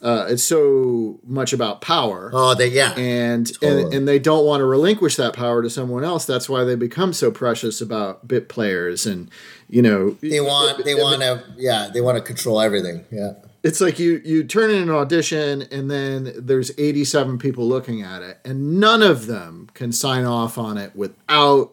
[0.05, 2.93] Uh, it's so much about power, Oh they yeah.
[2.93, 6.27] and, and and they don't want to relinquish that power to someone else.
[6.27, 9.31] That's why they become so precious about bit players, and
[9.71, 13.07] you know, they want they want to yeah, they want to control everything.
[13.11, 13.33] Yeah.
[13.63, 18.21] it's like you you turn in an audition and then there's 87 people looking at
[18.21, 21.73] it and none of them can sign off on it without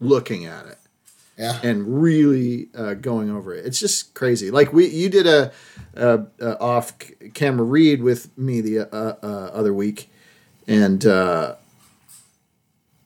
[0.00, 0.78] looking at it
[1.36, 1.58] Yeah.
[1.64, 5.50] and really uh, going over it it's just crazy like we you did a,
[5.94, 6.92] a, a off
[7.34, 10.08] camera read with me the uh, uh, other week
[10.68, 11.56] and uh,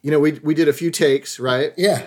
[0.03, 2.03] you know we, we did a few takes right Yeah.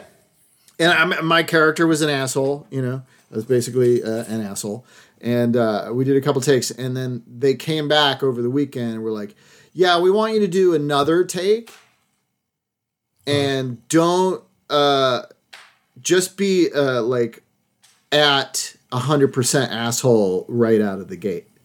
[0.79, 2.67] and I'm, my character was an asshole.
[2.71, 4.85] You know, I was basically uh, an asshole.
[5.21, 8.95] And uh, we did a couple takes, and then they came back over the weekend
[8.95, 9.37] and were like,
[9.73, 11.71] "Yeah, we want you to do another take,
[13.27, 15.23] and don't uh,
[16.03, 17.43] just be uh, like
[18.11, 21.49] at hundred percent asshole right out of the gate."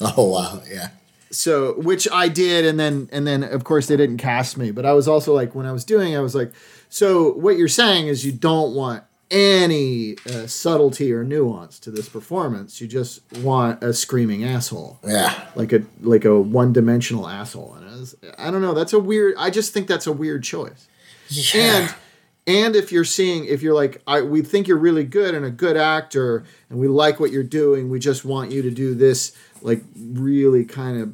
[0.00, 0.60] Oh wow.
[0.70, 0.88] Yeah.
[1.30, 4.84] so which I did, and then and then of course they didn't cast me, but
[4.84, 6.52] I was also like when I was doing, I was like,
[6.90, 12.08] so what you're saying is you don't want any uh, subtlety or nuance to this
[12.10, 12.78] performance.
[12.80, 15.32] You just want a screaming asshole, Yeah.
[15.54, 17.74] like a like a one dimensional asshole.
[17.74, 18.74] And I, was, I don't know.
[18.74, 19.34] That's a weird.
[19.38, 20.88] I just think that's a weird choice.
[21.28, 21.60] Yeah.
[21.88, 21.94] And
[22.46, 25.50] and if you're seeing, if you're like, I, we think you're really good and a
[25.50, 29.36] good actor, and we like what you're doing, we just want you to do this,
[29.62, 31.12] like really kind of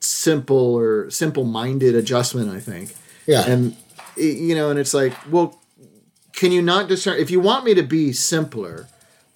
[0.00, 2.50] simple or simple-minded adjustment.
[2.50, 2.94] I think,
[3.26, 3.44] yeah.
[3.46, 3.76] and
[4.16, 5.58] you know, and it's like, well,
[6.32, 7.18] can you not discern?
[7.18, 8.86] If you want me to be simpler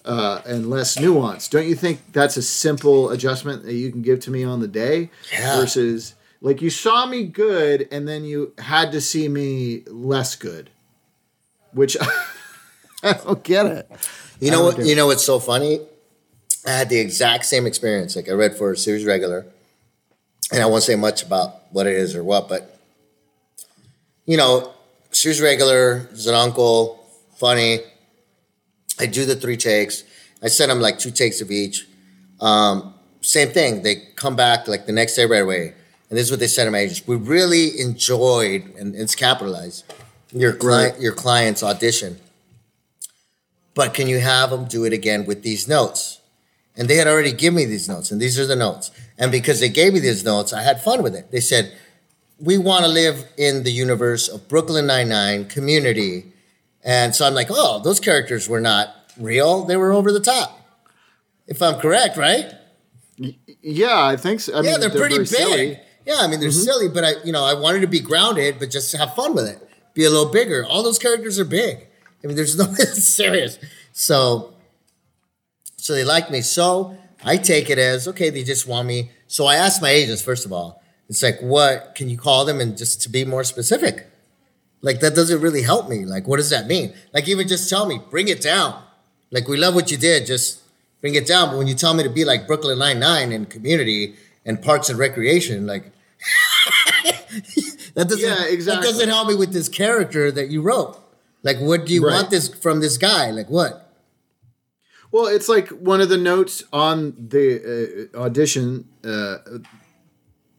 [0.05, 4.19] uh, and less nuanced, don't you think that's a simple adjustment that you can give
[4.21, 5.57] to me on the day Yeah.
[5.59, 10.69] versus like you saw me good and then you had to see me less good,
[11.71, 11.95] which
[13.03, 13.91] I don't get it.
[14.39, 14.83] You know what?
[14.83, 15.79] You know what's so funny?
[16.65, 18.15] I had the exact same experience.
[18.15, 19.45] Like I read for a series regular,
[20.51, 22.79] and I won't say much about what it is or what, but
[24.25, 24.73] you know,
[25.11, 27.79] series regular is an uncle, funny.
[28.99, 30.03] I do the three takes.
[30.43, 31.87] I send them like two takes of each.
[32.39, 33.83] Um, same thing.
[33.83, 35.73] They come back like the next day right away,
[36.11, 37.07] and this is what they said to my agents.
[37.07, 39.91] We really enjoyed, and it's capitalized,
[40.31, 42.19] your client, your client's audition
[43.73, 46.19] but can you have them do it again with these notes?
[46.75, 48.91] And they had already given me these notes, and these are the notes.
[49.17, 51.31] And because they gave me these notes, I had fun with it.
[51.31, 51.73] They said,
[52.39, 56.31] We want to live in the universe of Brooklyn Nine-Nine, community.
[56.83, 60.59] And so I'm like, Oh, those characters were not real, they were over the top.
[61.47, 62.53] If I'm correct, right?
[63.61, 64.53] Yeah, I think so.
[64.53, 65.27] I yeah, mean, they're, pretty very big.
[65.27, 65.79] silly.
[66.01, 66.09] Mm-hmm.
[66.09, 68.71] Yeah, I mean they're silly, but I, you know, I wanted to be grounded, but
[68.71, 69.67] just have fun with it.
[69.93, 70.65] Be a little bigger.
[70.65, 71.87] All those characters are big.
[72.23, 73.59] I mean, there's no serious.
[73.91, 74.53] So,
[75.77, 76.41] so they like me.
[76.41, 78.29] So I take it as okay.
[78.29, 79.11] They just want me.
[79.27, 80.81] So I asked my agents first of all.
[81.09, 84.07] It's like, what can you call them, and just to be more specific.
[84.81, 86.05] Like that doesn't really help me.
[86.05, 86.93] Like, what does that mean?
[87.13, 88.81] Like, even just tell me, bring it down.
[89.29, 90.61] Like, we love what you did, just
[91.01, 91.49] bring it down.
[91.49, 94.89] But when you tell me to be like Brooklyn Nine Nine and Community and Parks
[94.89, 95.91] and Recreation, like
[97.95, 98.81] that doesn't Yeah, exactly.
[98.87, 100.97] that doesn't help me with this character that you wrote.
[101.43, 102.13] Like, what do you Right.
[102.15, 103.31] want this from this guy?
[103.31, 103.87] Like, what?
[105.11, 109.37] Well, it's like one of the notes on the uh, audition, uh,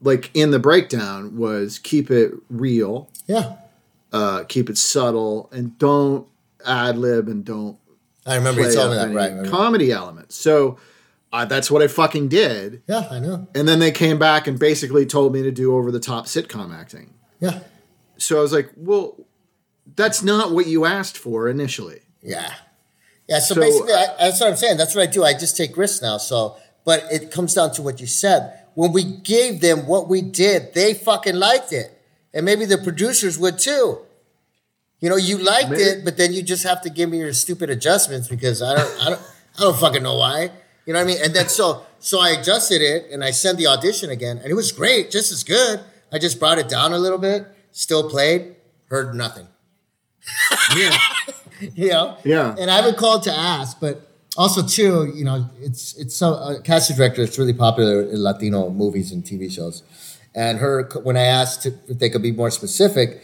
[0.01, 3.53] like in the breakdown, was keep it real, Yeah,
[4.11, 6.27] uh, keep it subtle, and don't
[6.65, 7.77] ad lib and don't
[8.25, 9.13] I remember you me that.
[9.13, 10.35] Right, comedy elements.
[10.35, 10.77] So
[11.33, 12.83] uh, that's what I fucking did.
[12.87, 13.47] Yeah, I know.
[13.55, 16.73] And then they came back and basically told me to do over the top sitcom
[16.73, 17.13] acting.
[17.41, 17.59] Yeah,
[18.17, 19.17] So I was like, well,
[19.95, 21.99] that's not what you asked for initially.
[22.21, 22.53] yeah,
[23.27, 23.39] yeah.
[23.39, 24.77] So, So- basically, I, that's what I'm saying.
[24.77, 25.23] That's what I do.
[25.25, 26.17] I just take risks now.
[26.17, 28.59] So, but it comes down to what you said.
[28.75, 31.99] When we gave them what we did, they fucking liked it,
[32.33, 33.99] and maybe the producers would too.
[34.99, 35.83] You know, you liked Maybe.
[35.83, 39.01] it, but then you just have to give me your stupid adjustments because I don't,
[39.01, 39.21] I don't,
[39.57, 40.51] I don't fucking know why.
[40.85, 41.17] You know what I mean?
[41.23, 44.53] And then so, so I adjusted it and I sent the audition again, and it
[44.53, 45.79] was great, just as good.
[46.11, 48.55] I just brought it down a little bit, still played,
[48.89, 49.47] heard nothing.
[50.75, 50.97] Yeah.
[51.75, 52.17] You know?
[52.25, 52.55] Yeah.
[52.59, 56.61] And I haven't called to ask, but also too, you know, it's it's so a
[56.61, 57.21] casting director.
[57.21, 59.83] It's really popular in Latino movies and TV shows.
[60.35, 63.23] And her, when I asked if they could be more specific,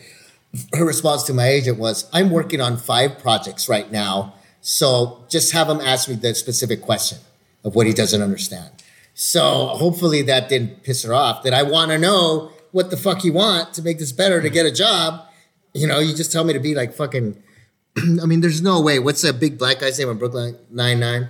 [0.74, 5.52] her response to my agent was, "I'm working on five projects right now, so just
[5.52, 7.17] have them ask me the specific question
[7.63, 8.69] of what he doesn't understand."
[9.13, 11.43] So hopefully that didn't piss her off.
[11.43, 14.50] That I want to know what the fuck you want to make this better to
[14.50, 15.26] get a job.
[15.74, 17.41] You know, you just tell me to be like fucking.
[17.98, 19.00] I mean, there's no way.
[19.00, 21.30] What's that big black guy's name on Brooklyn Nine Nine?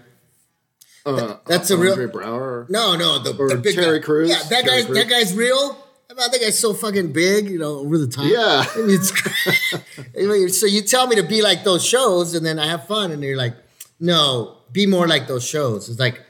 [1.06, 2.70] Uh, That's a real- Andre Braugher.
[2.70, 4.06] No, no, the, the big Terry guy.
[4.06, 4.30] Crews.
[4.30, 4.98] Yeah, that Terry Crews.
[4.98, 5.78] that guy's real.
[6.10, 8.26] I mean, that guy's so fucking big, you know, over the top.
[8.26, 8.64] Yeah.
[8.76, 12.68] I mean, it's, so you tell me to be like those shows, and then I
[12.68, 13.56] have fun, and you're like,
[14.00, 15.90] no, be more like those shows.
[15.90, 16.22] It's like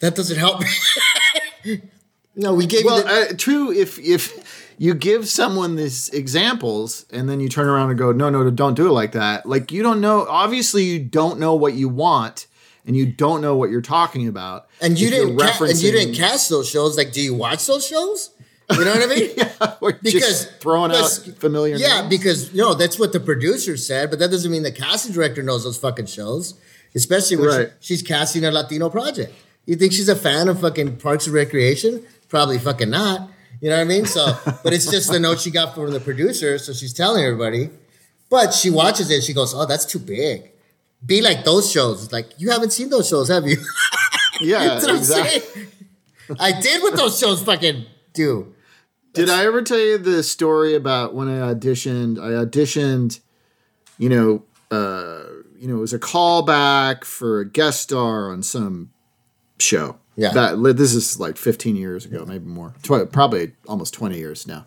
[0.00, 1.80] that doesn't help me.
[2.36, 3.04] no, we gave Well, you.
[3.04, 3.72] The, uh, true.
[3.72, 8.28] If if you give someone these examples and then you turn around and go, no,
[8.28, 9.46] no, don't do it like that.
[9.46, 10.26] Like you don't know.
[10.28, 12.46] Obviously, you don't know what you want,
[12.86, 14.68] and you don't know what you're talking about.
[14.80, 16.96] and you didn't ca- and you didn't cast those shows.
[16.96, 18.30] Like, do you watch those shows?
[18.70, 19.30] You know what I mean?
[19.36, 19.54] yeah,
[20.02, 21.76] because just throwing because- out familiar.
[21.76, 22.08] Yeah, names.
[22.10, 25.42] because you know that's what the producer said, but that doesn't mean the casting director
[25.42, 26.54] knows those fucking shows.
[26.96, 29.32] Especially when she- she's casting a Latino project.
[29.66, 32.02] You think she's a fan of fucking Parks and Recreation?
[32.28, 33.28] Probably fucking not.
[33.60, 34.06] You know what I mean?
[34.06, 37.70] So, but it's just the note she got from the producer, so she's telling everybody.
[38.30, 40.50] But she watches it, she goes, "Oh, that's too big."
[41.04, 42.02] Be like those shows.
[42.04, 43.56] It's like you haven't seen those shows, have you?
[44.40, 45.40] yeah, That's what I'm exactly.
[45.40, 45.66] saying.
[46.40, 48.54] I did what those shows fucking do.
[49.14, 52.18] Did I ever tell you the story about when I auditioned?
[52.18, 53.20] I auditioned,
[53.98, 55.22] you know, uh,
[55.58, 58.90] you know, it was a callback for a guest star on some
[59.58, 59.98] show.
[60.18, 60.32] Yeah.
[60.32, 64.64] that this is like 15 years ago, maybe more, Tw- probably almost 20 years now.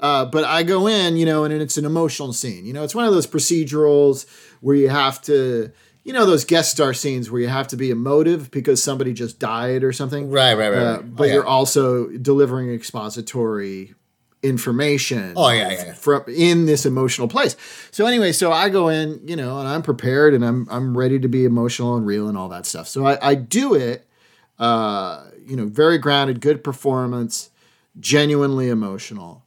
[0.00, 2.64] Uh, but I go in, you know, and it's an emotional scene.
[2.64, 4.24] You know, it's one of those procedurals
[4.62, 5.70] where you have to,
[6.02, 9.38] you know, those guest star scenes where you have to be emotive because somebody just
[9.38, 10.30] died or something.
[10.30, 11.32] Right, right, right, Uh, but Oh, yeah.
[11.34, 13.94] you're also delivering expository
[14.48, 15.32] information.
[15.36, 15.92] Oh, yeah, yeah, yeah.
[15.94, 17.56] From in this emotional place.
[17.90, 21.18] So anyway, so I go in, you know, and I'm prepared and I'm I'm ready
[21.18, 22.88] to be emotional and real and all that stuff.
[22.88, 24.06] So I, I do it,
[24.58, 27.50] uh, you know, very grounded, good performance,
[27.98, 29.44] genuinely emotional.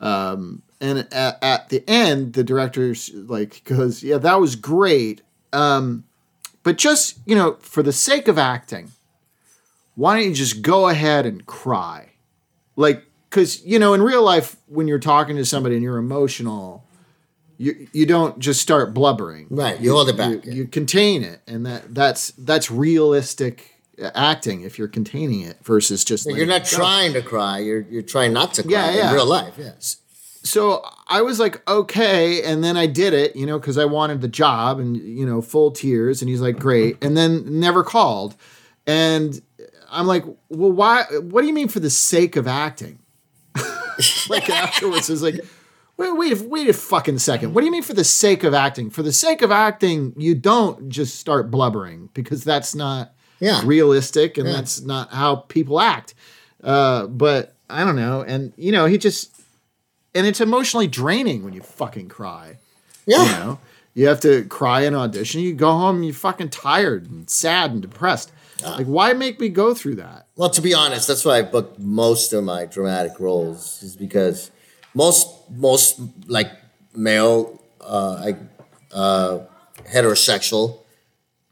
[0.00, 6.04] Um, and at, at the end, the director's like goes, "Yeah, that was great." Um,
[6.62, 8.90] but just you know, for the sake of acting,
[9.94, 12.10] why don't you just go ahead and cry?
[12.76, 16.86] Like, because, you know, in real life, when you're talking to somebody and you're emotional,
[17.58, 19.48] you, you don't just start blubbering.
[19.50, 20.52] Right, you hold it back, You, yeah.
[20.52, 21.40] you contain it.
[21.48, 23.74] And that that's that's realistic
[24.14, 26.26] acting if you're containing it versus just.
[26.30, 27.58] You're not trying to cry.
[27.58, 29.08] You're you're trying not to cry Yeah, yeah.
[29.08, 29.54] in real life.
[29.58, 29.96] Yes.
[30.44, 34.20] so I was like, okay, and then I did it, you know, because I wanted
[34.20, 38.36] the job, and you know, full tears, and he's like, great, and then never called,
[38.86, 39.40] and
[39.90, 41.02] I'm like, well, why?
[41.20, 43.00] What do you mean for the sake of acting?
[44.28, 45.40] like afterwards, it's like,
[45.96, 47.54] wait, wait, wait a fucking second.
[47.54, 48.90] What do you mean for the sake of acting?
[48.90, 53.60] For the sake of acting, you don't just start blubbering because that's not Yeah.
[53.64, 54.54] realistic, and Yeah.
[54.54, 56.14] that's not how people act.
[56.62, 59.30] Uh, but I don't know, and you know, he just
[60.16, 62.58] and it's emotionally draining when you fucking cry.
[63.04, 63.24] Yeah.
[63.24, 63.58] You know,
[63.94, 65.40] you have to cry in audition.
[65.40, 68.30] You go home, you're fucking tired and sad and depressed.
[68.62, 70.28] Like, why make me go through that?
[70.36, 74.50] Well, to be honest, that's why I booked most of my dramatic roles, is because
[74.94, 76.50] most most like
[76.94, 78.36] male, uh, I,
[78.94, 79.46] uh,
[79.92, 80.78] heterosexual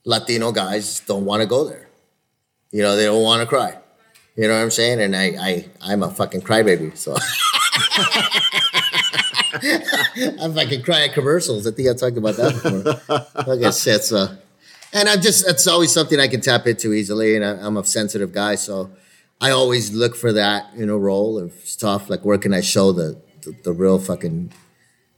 [0.04, 1.88] Latino guys don't want to go there.
[2.70, 3.78] You know, they don't want to cry.
[4.36, 5.00] You know what I'm saying?
[5.00, 7.12] And I, I, I'm a fucking crybaby, so.
[10.42, 11.66] I'm fucking crying at commercials.
[11.66, 13.46] I think I talked about that before.
[13.46, 14.34] like I said, so.
[14.92, 17.34] And I'm just, it's always something I can tap into easily.
[17.36, 18.56] And I, I'm a sensitive guy.
[18.56, 18.90] So
[19.40, 22.10] I always look for that, you know, role of stuff.
[22.10, 24.52] Like, where can I show the, the, the real fucking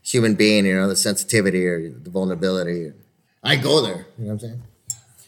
[0.01, 2.93] human being, you know, the sensitivity or the vulnerability?
[3.43, 4.07] I go there.
[4.17, 4.63] You know what I'm saying?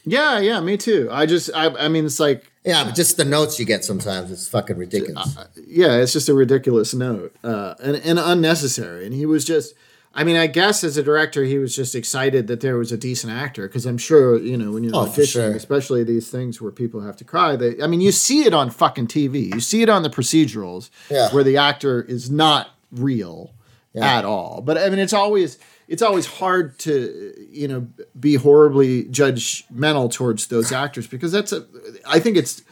[0.04, 1.08] Yeah, yeah, me too.
[1.12, 4.30] I just, I, I mean, it's like, Yeah, but just the notes you get sometimes,
[4.30, 5.36] it's fucking ridiculous.
[5.66, 9.04] yeah, it's just a ridiculous note uh, and, and unnecessary.
[9.04, 9.74] And he was just,
[10.18, 12.96] I mean, I guess as a director, he was just excited that there was a
[12.96, 15.50] decent actor because I'm sure, you know, when you're Oh, auditioning, sure.
[15.52, 18.70] especially these things where people have to cry, they, I mean, you see it on
[18.70, 19.54] fucking TV.
[19.54, 21.32] You see it on the procedurals Yeah.
[21.32, 23.52] where the actor is not real
[23.94, 24.18] Yeah.
[24.18, 24.60] at all.
[24.60, 27.86] But I mean, it's always, it's always hard to, you know,
[28.18, 31.64] be horribly judgmental towards those actors because that's a,
[32.06, 32.62] I think it's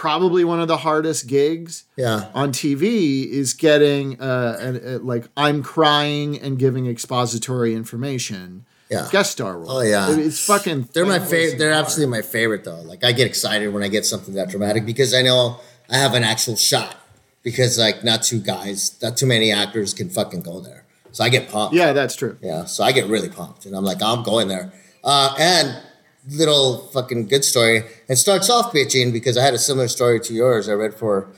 [0.00, 2.30] probably one of the hardest gigs Yeah.
[2.32, 8.64] on TV is getting uh, an, uh, like I'm crying and giving expository information.
[8.88, 9.06] Yeah.
[9.12, 9.70] Guest star role.
[9.70, 10.10] Oh, yeah.
[10.10, 10.88] It's fucking.
[10.94, 11.58] They're my favorite.
[11.58, 11.84] They're hard.
[11.84, 12.80] absolutely my favorite though.
[12.80, 15.60] Like I get excited when I get something that dramatic because I know
[15.90, 16.96] I have an actual shot.
[17.42, 20.84] Because like not two guys, not too many actors can fucking go there.
[21.12, 21.74] So I get pumped.
[21.74, 22.38] Yeah, that's true.
[22.40, 22.64] Yeah.
[22.64, 24.72] So I get really pumped, and I'm like, I'm going there.
[25.04, 25.82] Uh, and
[26.28, 27.84] little fucking good story.
[28.08, 30.68] It starts off bitching because I had a similar story to yours.
[30.68, 31.28] I read for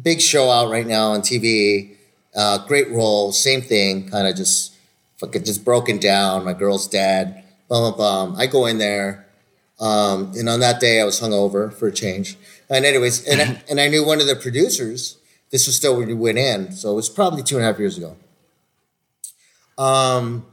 [0.00, 1.96] big show out right now on TV.
[2.34, 4.74] Uh, great role, same thing, kind of just
[5.18, 6.44] fucking just broken down.
[6.44, 8.36] My girl's dad, bum bum.
[8.38, 9.26] I go in there,
[9.78, 12.38] um, and on that day I was hungover for a change.
[12.70, 15.18] And anyways, and I, and I knew one of the producers.
[15.50, 17.78] This was still when we went in, so it was probably two and a half
[17.78, 18.16] years ago.
[19.76, 20.46] Um,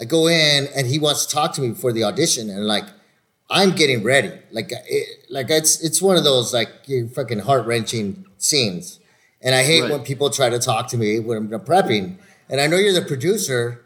[0.00, 2.84] I go in and he wants to talk to me before the audition, and like
[3.48, 6.68] I'm getting ready, like it, like it's it's one of those like
[7.14, 9.00] fucking heart wrenching scenes,
[9.40, 9.90] and I hate Right.
[9.92, 13.02] when people try to talk to me when I'm prepping, and I know you're the
[13.02, 13.82] producer,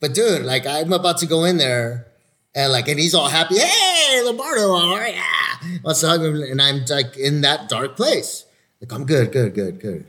[0.00, 2.06] but dude, like I'm about to go in there,
[2.54, 6.42] and like and he's all happy, hey Lombardo, all right, yeah, wants to hug him,
[6.42, 8.44] and I'm like in that dark place,
[8.82, 10.04] like I'm good, good, good, good,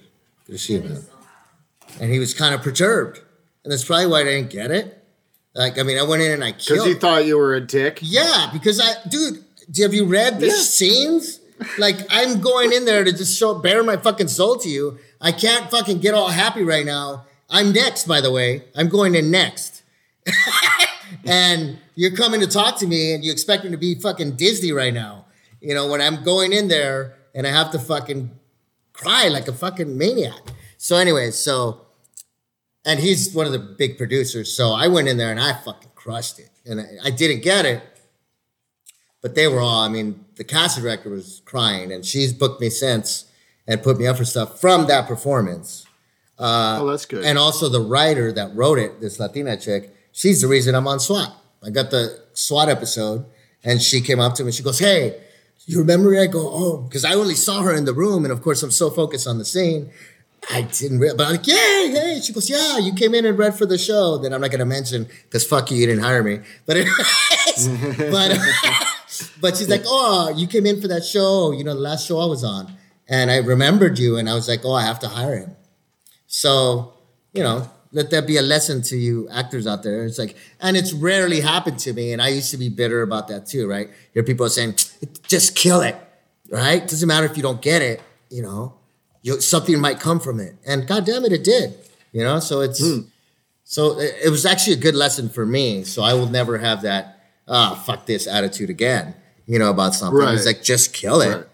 [0.48, 1.04] good to see you, man,
[2.02, 3.22] and he was kind of perturbed,
[3.64, 4.97] and that's probably why I didn't get it.
[5.58, 6.80] Like, I mean, I went in and I killed.
[6.80, 8.00] Because you thought you were a dick.
[8.04, 9.44] Yeah, because I, dude,
[9.82, 10.54] have you read the Yeah.
[10.54, 11.40] scenes?
[11.80, 15.00] Like, I'm going in there to just show, bare my fucking soul to you.
[15.20, 17.26] I can't fucking get all happy right now.
[17.50, 18.66] I'm next, by the way.
[18.76, 19.82] I'm going in next.
[21.26, 24.72] and you're coming to talk to me and you expect me to be fucking Disney
[24.72, 25.26] right now.
[25.60, 28.30] You know, when I'm going in there and I have to fucking
[28.94, 30.40] cry like a fucking maniac.
[30.78, 31.87] So, anyways, so
[32.88, 34.56] and he's one of the big producers.
[34.56, 37.66] So I went in there and I fucking crushed it, and I, I didn't get
[37.66, 37.84] it,
[39.22, 39.84] but they were all.
[39.84, 43.30] I mean, the casting director was crying, and she's booked me since
[43.68, 45.86] and put me up for stuff from that performance.
[46.40, 47.26] Uh, oh, that's good.
[47.26, 51.00] And also the writer that wrote it, this Latina chick, she's the reason I'm on
[51.02, 51.36] SWAT.
[51.64, 53.26] I got the SWAT episode,
[53.66, 54.54] and she came up to me.
[54.54, 55.20] She goes, "Hey,
[55.66, 58.32] you remember?" me?" I go, "Oh," because I only saw her in the room, and
[58.32, 59.92] of course I'm so focused on the scene.
[60.50, 63.38] I didn't realize, but I'm like, "Yeah, hey." She goes, "Yeah, you came in and
[63.38, 66.24] read for the show." Then I'm not gonna mention because fuck you, you didn't hire
[66.24, 66.40] me.
[66.66, 67.68] But anyways,
[68.12, 68.40] but
[69.42, 71.52] but she's like, "Oh, you came in for that show.
[71.52, 72.74] You know, the last show I was on."
[73.10, 75.56] And I remembered you, and I was like, "Oh, I have to hire him."
[76.28, 76.94] So,
[77.34, 80.06] you know, let that be a lesson to you actors out there.
[80.06, 82.12] It's like, and it's rarely happened to me.
[82.14, 83.90] And I used to be bitter about that too, right?
[84.14, 84.76] Hear people saying,
[85.28, 85.96] just kill it,
[86.50, 86.82] right?
[86.82, 88.77] Doesn't matter if you don't get it, you know,
[89.28, 90.56] you, something might come from it.
[90.66, 91.76] And God damn it, it did,
[92.12, 92.40] you know?
[92.40, 92.82] So it's,
[93.64, 95.84] so it, it was actually a good lesson for me.
[95.84, 100.18] So I will never have that, ah, fuck this attitude again, you know, about something.
[100.20, 100.34] Right.
[100.36, 101.46] It's like, just kill it Right.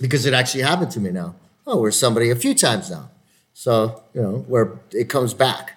[0.00, 1.34] because it actually happened to me now.
[1.66, 3.10] Oh, we're somebody a few times now.
[3.54, 5.72] So, you know, where it comes back.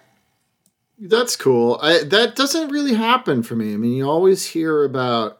[0.99, 1.79] That's cool.
[1.81, 3.73] I, that doesn't really happen for me.
[3.73, 5.39] I mean, you always hear about,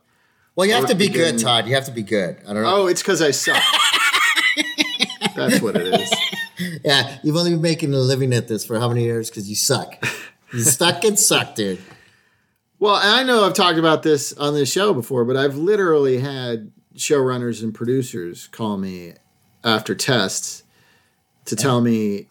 [0.56, 1.68] Well, you have to be good, Todd.
[1.68, 2.38] You have to be good.
[2.48, 2.84] I don't know.
[2.84, 3.62] oh, it's because I suck.
[5.38, 6.14] That's what it is.
[6.84, 9.30] Yeah, you've only been making a living at this for how many years?
[9.30, 10.04] Because you suck.
[10.52, 11.80] You stuck and suck, dude.
[12.80, 16.72] Well, I know I've talked about this on this show before, but I've literally had
[16.96, 19.14] showrunners and producers call me
[19.64, 20.64] after tests
[21.46, 22.28] to tell me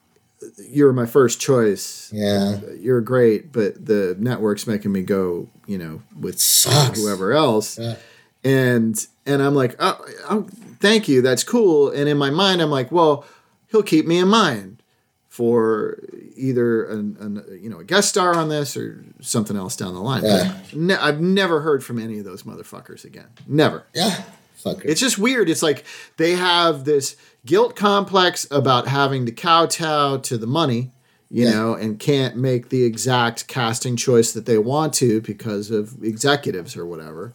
[0.68, 2.10] you're my first choice.
[2.12, 2.58] Yeah.
[2.80, 7.00] You're great, but the network's making me go, you know, with Sucks.
[7.00, 7.78] whoever else.
[7.78, 7.94] Yeah.
[8.42, 10.48] And and I'm like, oh, oh,
[10.80, 11.90] thank you, that's cool.
[11.90, 13.24] And in my mind, I'm like, well,
[13.70, 14.82] he'll keep me in mind
[15.28, 15.98] for
[16.34, 20.00] either an, an you know a guest star on this or something else down the
[20.00, 20.24] line.
[20.24, 20.56] Yeah.
[20.72, 23.26] Ne- I've never heard from any of those motherfuckers again.
[23.46, 23.84] Never.
[23.94, 24.22] Yeah.
[24.64, 24.84] Fucker.
[24.86, 25.50] It's just weird.
[25.50, 25.84] It's like
[26.16, 30.90] they have this guilt complex about having to kowtow to the money,
[31.30, 31.52] you Yeah.
[31.52, 36.76] know, and can't make the exact casting choice that they want to because of executives
[36.76, 37.34] or whatever.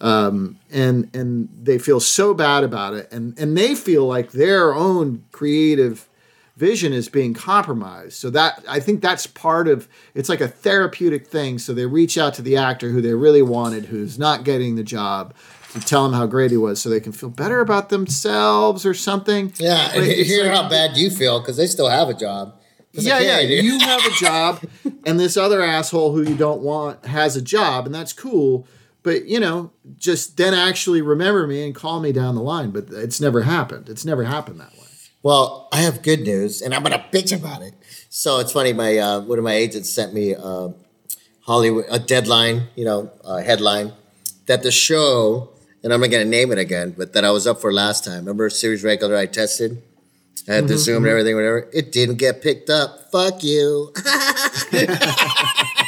[0.00, 4.74] Um, and and they feel so bad about it, and and they feel like their
[4.74, 6.08] own creative
[6.56, 8.14] vision is being compromised.
[8.14, 11.58] So that I think that's part of it's like a therapeutic thing.
[11.58, 14.82] So they reach out to the actor who they really wanted, who's not getting the
[14.82, 15.34] job,
[15.72, 18.94] to tell him how great he was, so they can feel better about themselves or
[18.94, 19.52] something.
[19.56, 22.54] yeah, and hear like- how bad you feel because they still have a job.
[22.92, 23.40] Yeah, yeah.
[23.40, 24.62] You have a job,
[25.04, 28.66] and this other asshole who you don't want has a job, and that's cool.
[29.06, 32.72] But you know, just then actually remember me and call me down the line.
[32.72, 33.88] But it's never happened.
[33.88, 34.88] It's never happened that way.
[35.22, 37.74] Well, I have good news, and I'm gonna bitch about it.
[38.10, 38.72] So it's funny.
[38.72, 40.70] My uh, one of my agents sent me uh,
[41.42, 43.92] Hollywood a deadline, you know, a headline
[44.46, 45.50] that the show,
[45.84, 48.24] and I'm not gonna name it again, but that I was up for last time.
[48.24, 49.84] Remember series regular I tested.
[50.48, 51.68] I had the Zoom and everything, whatever.
[51.72, 53.12] It didn't get picked up.
[53.12, 53.92] Fuck you.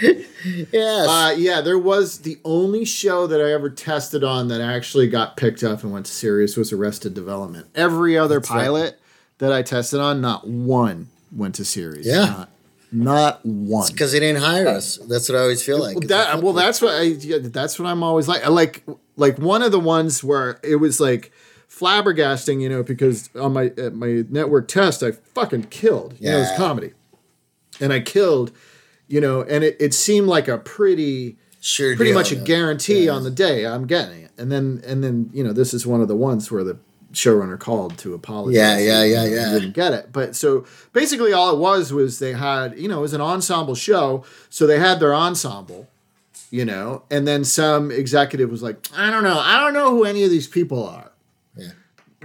[0.72, 1.08] yes.
[1.08, 5.36] Uh, yeah, there was the only show that I ever tested on that actually got
[5.36, 7.66] picked up and went to series was Arrested Development.
[7.74, 8.48] Every other right.
[8.48, 9.00] pilot
[9.38, 12.06] that I tested on, not one went to series.
[12.06, 12.24] Yeah.
[12.24, 12.50] not,
[12.92, 13.90] not one.
[13.90, 14.96] because they didn't hire us.
[14.98, 15.96] That's what I always feel like.
[15.98, 18.44] Well, that well, that's what I yeah, that's what I'm always like.
[18.44, 18.84] I like
[19.16, 21.32] like one of the ones where it was like
[21.68, 26.14] flabbergasting, you know, because on my at my network test, I fucking killed.
[26.20, 26.92] You know, it was comedy,
[27.80, 28.52] and I killed,
[29.08, 33.12] you know, and it, it seemed like a pretty sure pretty much a guarantee Yeah.
[33.12, 36.00] on the day I'm getting it, and then and then you know this is one
[36.00, 36.78] of the ones where the
[37.12, 38.56] showrunner called to apologize.
[38.56, 39.52] Yeah, yeah, yeah, yeah.
[39.52, 43.02] Didn't get it, but so basically all it was was they had you know it
[43.02, 45.88] was an ensemble show, so they had their ensemble,
[46.50, 50.04] you know, and then some executive was like, I don't know, I don't know who
[50.04, 51.12] any of these people are.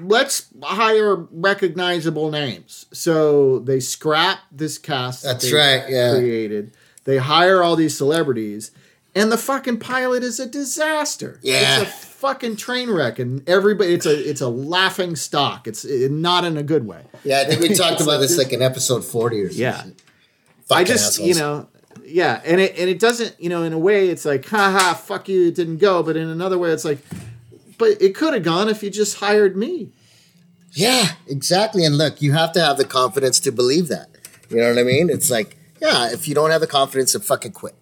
[0.01, 2.85] Let's hire recognizable names.
[2.91, 5.23] So they scrap this cast.
[5.23, 6.17] that That's they right, yeah.
[6.17, 6.73] Created.
[7.03, 8.71] They hire all these celebrities,
[9.15, 11.39] and the fucking pilot is a disaster.
[11.41, 11.81] Yeah.
[11.81, 13.93] It's a fucking train wreck, and everybody.
[13.93, 15.67] It's a it's a laughing stock.
[15.67, 17.03] It's it, not in a good way.
[17.23, 19.61] Yeah, I think we talked about like this like in episode forty or something.
[19.61, 19.83] Yeah.
[20.71, 21.27] I just assholes.
[21.27, 21.67] you know.
[22.05, 25.29] Yeah, and it and it doesn't, you know, in a way it's like, haha, fuck
[25.29, 26.01] you, it didn't go.
[26.01, 26.99] But in another way, it's like,
[27.79, 29.91] but it could have gone if you just hired me.
[30.73, 31.83] Yeah, exactly.
[31.83, 34.09] And look, you have to have the confidence to believe that.
[34.49, 35.09] You know what I mean?
[35.09, 37.75] It's like, yeah, if you don't have the confidence, then fucking quit.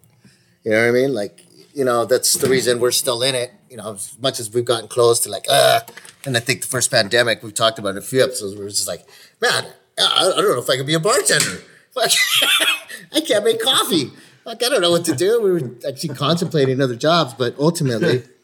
[0.64, 1.12] You know what I mean?
[1.12, 1.44] Like,
[1.74, 3.52] you know, that's the reason we're still in it.
[3.68, 5.80] You know, as much as we've gotten close to like, uh,
[6.24, 8.70] and I think the first pandemic we've talked about in a few episodes, we were
[8.70, 9.06] just like,
[9.42, 9.66] man,
[9.98, 11.62] I, I don't know if I can be a bartender.
[11.96, 14.10] I can't make coffee.
[14.44, 15.42] Like, I don't know what to do.
[15.42, 18.22] We were actually contemplating other jobs, but ultimately,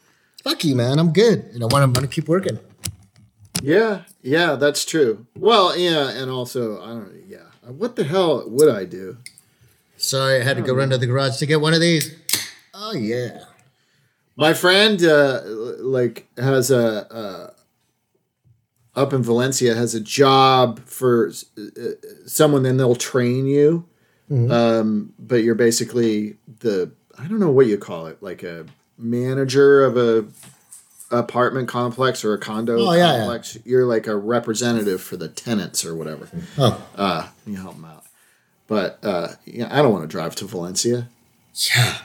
[0.45, 0.99] fuck you, man.
[0.99, 1.47] I'm good.
[1.53, 2.61] And I want to, want to keep working.
[3.63, 5.27] Yeah, yeah, that's true.
[5.37, 7.25] Well, yeah, and also I don't.
[7.27, 9.17] Yeah, what the hell would I do?
[9.97, 12.15] Sorry, I had to go run to the garage to get one of these.
[12.75, 13.45] Oh yeah.
[14.37, 17.51] My friend, uh, like, has a uh,
[18.97, 21.89] up in Valencia has a job for uh,
[22.27, 22.65] someone.
[22.65, 23.87] Then they'll train you,
[24.51, 28.67] um, but you're basically the I don't know what you call it, like a
[28.99, 30.25] manager of a
[31.11, 33.19] apartment complex or a condo Oh, yeah, yeah.
[33.19, 33.59] complex.
[33.65, 36.29] You're like a representative for the tenants or whatever.
[36.59, 36.85] Oh.
[36.97, 38.05] Uh, you help them out.
[38.67, 41.09] But uh, yeah, I don't want to drive to Valencia.
[41.77, 41.99] Yeah.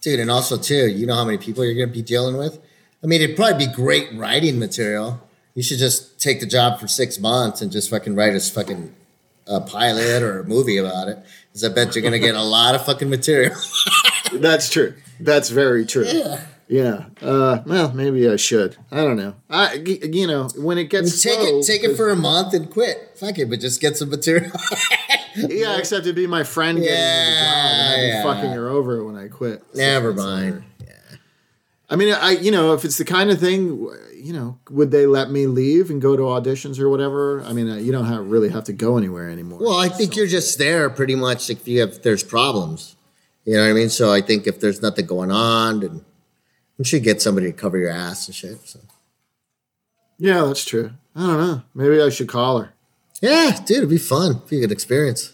[0.00, 2.58] Dude, and also too, you know how many people you're gonna be dealing with?
[3.02, 5.20] I mean, it'd probably be great writing material.
[5.54, 8.94] You should just take the job for six months and just fucking write a fucking
[9.46, 11.18] a pilot or a movie about it.
[11.48, 13.54] Because I bet you're gonna get a lot of fucking material.
[14.40, 14.94] That's true.
[15.20, 16.04] That's very true.
[16.06, 16.40] Yeah.
[16.68, 17.04] Yeah.
[17.22, 18.76] Uh, well, maybe I should.
[18.90, 19.34] I don't know.
[19.48, 22.68] I, you know, when it gets take slow, it, take it for a month and
[22.70, 23.12] quit.
[23.16, 24.50] Fuck it, but just get some material.
[25.36, 25.76] yeah.
[25.78, 28.22] Except it'd be my friend getting Yeah, the job, and be yeah.
[28.24, 29.62] fucking her over when I quit.
[29.72, 30.54] So Never mind.
[30.56, 30.62] like-
[31.88, 33.68] I mean, I you know, if it's the kind of thing,
[34.16, 37.42] you know, would they let me leave and go to auditions or whatever?
[37.42, 39.60] I mean, you don't have, really have to go anywhere anymore.
[39.60, 42.95] Well, I think you're just there pretty much if you have there's problems.
[43.46, 43.88] You know what I mean?
[43.88, 46.04] So I think if there's nothing going on, then
[46.78, 48.58] you should get somebody to cover your ass and shit.
[48.68, 48.80] So.
[50.18, 50.90] yeah, that's true.
[51.14, 51.62] I don't know.
[51.74, 52.72] Maybe I should call her.
[53.22, 54.32] Yeah, dude, it'd be fun.
[54.32, 55.32] It'd be a good experience.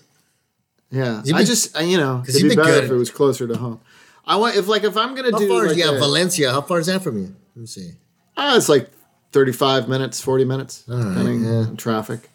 [0.91, 2.85] Yeah, You'd I just I, you know, it'd you'd be be better good.
[2.85, 3.81] if it was closer to home.
[4.27, 6.53] I want if like if I'm gonna How do far like yeah, a- Valencia?
[6.53, 7.35] How far is that from you?
[7.57, 7.93] Let me see.
[8.37, 8.91] Ah, it's like
[9.33, 11.51] 35 minutes, 40 minutes, right, depending yeah.
[11.51, 12.29] on traffic.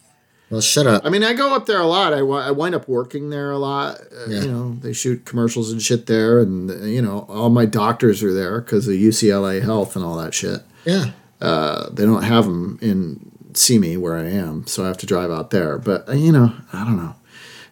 [0.50, 1.04] Well, shut up.
[1.04, 2.14] I mean, I go up there a lot.
[2.14, 4.00] I, I wind up working there a lot.
[4.00, 4.40] Uh, Yeah.
[4.42, 8.22] You know, they shoot commercials and shit there, and uh, you know, all my doctors
[8.22, 10.62] are there because of UCLA Health and all that shit.
[10.84, 11.12] yeah.
[11.40, 15.06] Uh, they don't have them in see me where I am, so I have to
[15.06, 15.78] drive out there.
[15.78, 17.14] But uh, you know, I don't know.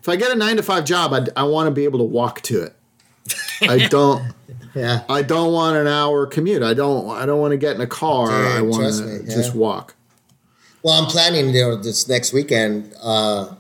[0.01, 2.05] If I get a nine to five job, I, I want to be able to
[2.05, 2.77] walk to it.
[3.63, 4.33] I don't.
[4.75, 5.03] Yeah.
[5.09, 6.63] I don't want an hour commute.
[6.63, 7.11] I don't.
[7.11, 8.29] I don't want to get in a car.
[8.29, 9.35] Dude, I want to yeah.
[9.35, 9.96] just walk.
[10.87, 13.57] Well, I'm planning, you know, this next weekend, uh,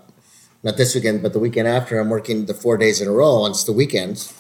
[0.63, 3.43] not this weekend, but the weekend after, I'm working the four days in a row
[3.43, 4.33] on the weekends.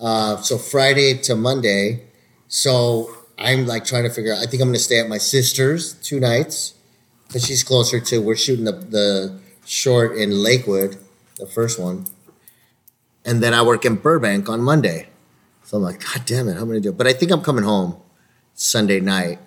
[0.00, 2.04] Uh, so Friday to Monday.
[2.46, 5.18] So I'm like trying to figure out, I think I'm going to stay at my
[5.18, 6.74] sister's two nights
[7.26, 10.96] because she's closer to, we're shooting the, the short in Lakewood,
[11.38, 12.04] the first one.
[13.24, 15.08] And then I work in Burbank on Monday.
[15.64, 16.98] So I'm like, God damn it, how am I going to do it?
[16.98, 17.96] But I think I'm coming home
[18.54, 19.40] Sunday night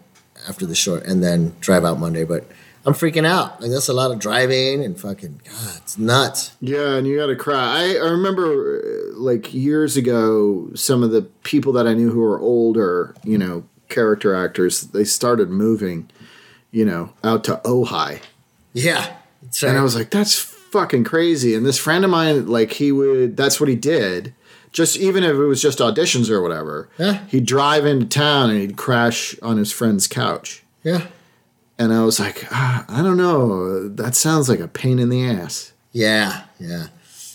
[0.45, 2.25] after the short and then drive out Monday.
[2.25, 2.45] But
[2.85, 3.61] I'm freaking out.
[3.61, 6.53] Like that's a lot of driving and fucking God, it's nuts.
[6.61, 7.55] Yeah, and you got to cry.
[7.57, 12.19] I, I remember uh, like years ago, some of the people that I knew who
[12.21, 16.09] were older, you know, character actors, they started moving,
[16.71, 18.19] you know, out to Ojai.
[18.73, 19.15] Yeah.
[19.43, 21.53] That's And I was like, that's fucking crazy.
[21.55, 24.33] And this friend of mine, like, he would, that's what he did.
[24.71, 27.25] Just even if it was just auditions or whatever, Yeah.
[27.27, 30.63] he'd drive into town and he'd crash on his friend's couch.
[30.83, 31.07] yeah.
[31.81, 33.87] And I was like, ah, I don't know.
[33.87, 35.73] That sounds like a pain in the ass.
[35.91, 36.43] Yeah.
[36.59, 36.87] Yeah.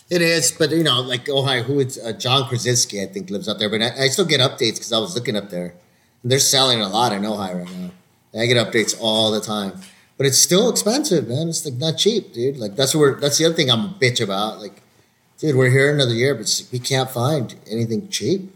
[0.09, 3.49] It is, but you know, like Ojai, who it's uh, John Krasinski, I think lives
[3.49, 3.69] up there.
[3.69, 5.73] But I, I still get updates because I was looking up there.
[6.23, 7.91] They're selling a lot in Ojai right now.
[8.31, 9.73] And I get updates all the time,
[10.15, 11.49] but it's still expensive, man.
[11.49, 12.55] It's like not cheap, dude.
[12.55, 14.61] Like that's where that's the other thing I'm a bitch about.
[14.61, 14.81] Like,
[15.39, 18.49] dude, we're here another year, but we can't find anything cheap.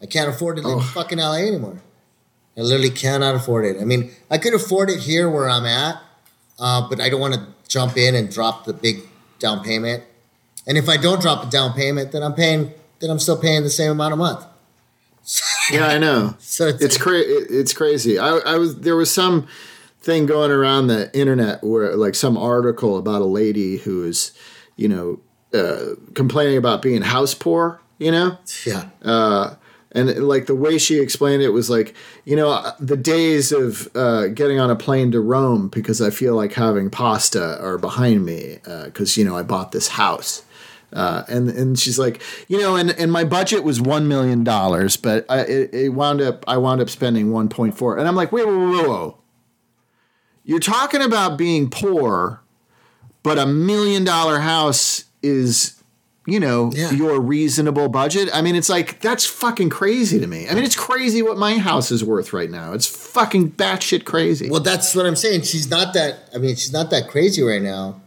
[0.00, 1.82] I can't afford to live in fucking LA anymore.
[2.56, 3.80] I literally cannot afford it.
[3.80, 6.00] I mean, I could afford it here where I'm at,
[6.58, 9.00] uh, but I don't want to jump in and drop the big
[9.38, 10.04] down payment.
[10.66, 12.72] And if I don't drop the down payment, then I'm paying.
[13.00, 14.44] Then I'm still paying the same amount a month.
[15.72, 16.34] Yeah, I know.
[16.40, 18.18] So it's, it's cra- it's crazy.
[18.18, 19.48] I, I was there was some
[20.02, 24.32] thing going around the internet where like some article about a lady who is,
[24.76, 25.20] you know,
[25.58, 27.80] uh, complaining about being house poor.
[27.96, 29.54] You know, yeah, uh,
[29.94, 33.88] and like the way she explained it was like, you know, uh, the days of
[33.96, 38.26] uh, getting on a plane to Rome because I feel like having pasta are behind
[38.26, 40.42] me because you know I bought this house.
[40.92, 44.96] Uh, and and she's like, you know, and, and my budget was one million dollars,
[44.96, 48.14] but I, it, it wound up I wound up spending one point four, and I'm
[48.14, 49.18] like, wait, whoa, whoa, whoa, whoa,
[50.44, 52.42] you're talking about being poor,
[53.22, 55.82] but a million dollar house is,
[56.26, 56.90] you know, Yeah.
[56.92, 58.30] your reasonable budget.
[58.32, 60.48] I mean, it's like that's fucking crazy to me.
[60.48, 62.72] I mean, it's crazy what my house is worth right now.
[62.72, 64.48] It's fucking batshit crazy.
[64.50, 65.42] Well, that's what I'm saying.
[65.42, 66.30] She's not that.
[66.34, 68.00] I mean, she's not that crazy right now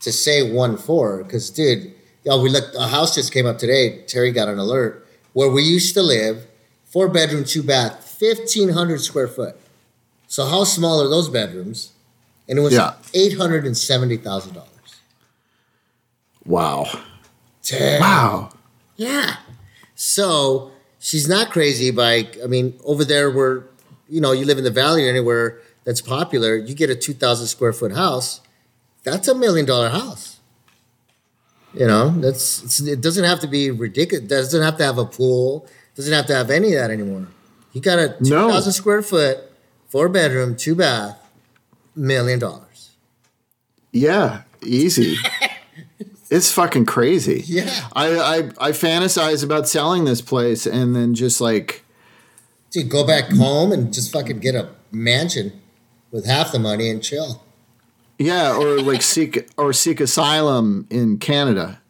[0.00, 1.22] to say one four.
[1.22, 1.92] Because, dude,
[2.24, 2.74] yo, we looked.
[2.76, 4.02] A house just came up today.
[4.08, 6.46] Terry got an alert where we used to live.
[6.86, 9.54] Four bedroom, two bath, fifteen hundred square foot.
[10.26, 11.90] So how small are those bedrooms?
[12.48, 12.94] And it was Yeah.
[13.14, 14.66] eight hundred and seventy thousand dollars.
[16.44, 16.88] wow,
[18.00, 18.50] Wow.
[18.96, 19.36] Yeah.
[19.94, 23.66] So she's not crazy by, I mean, over there where,
[24.08, 27.46] you know, you live in the valley or anywhere that's popular, you get a 2,000
[27.46, 28.40] square foot house.
[29.04, 30.38] That's a million dollar house.
[31.72, 34.24] You know, that's, it's, it doesn't have to be ridiculous.
[34.24, 35.66] It doesn't have to have a pool.
[35.94, 37.28] doesn't have to have any of that anymore.
[37.72, 38.48] You got a No.
[38.48, 39.38] 2,000 square foot,
[39.88, 41.16] four bedroom, two bath,
[41.94, 42.90] million dollars.
[43.92, 45.16] Yeah, easy.
[46.30, 47.42] it's fucking crazy.
[47.46, 47.88] Yeah.
[47.94, 48.36] I, I
[48.68, 51.84] I fantasize about selling this place and then just like
[52.70, 55.60] Dude, go back home and just fucking get a mansion
[56.12, 57.42] with half the money and chill.
[58.18, 61.80] yeah, or like seek or seek asylum in Canada.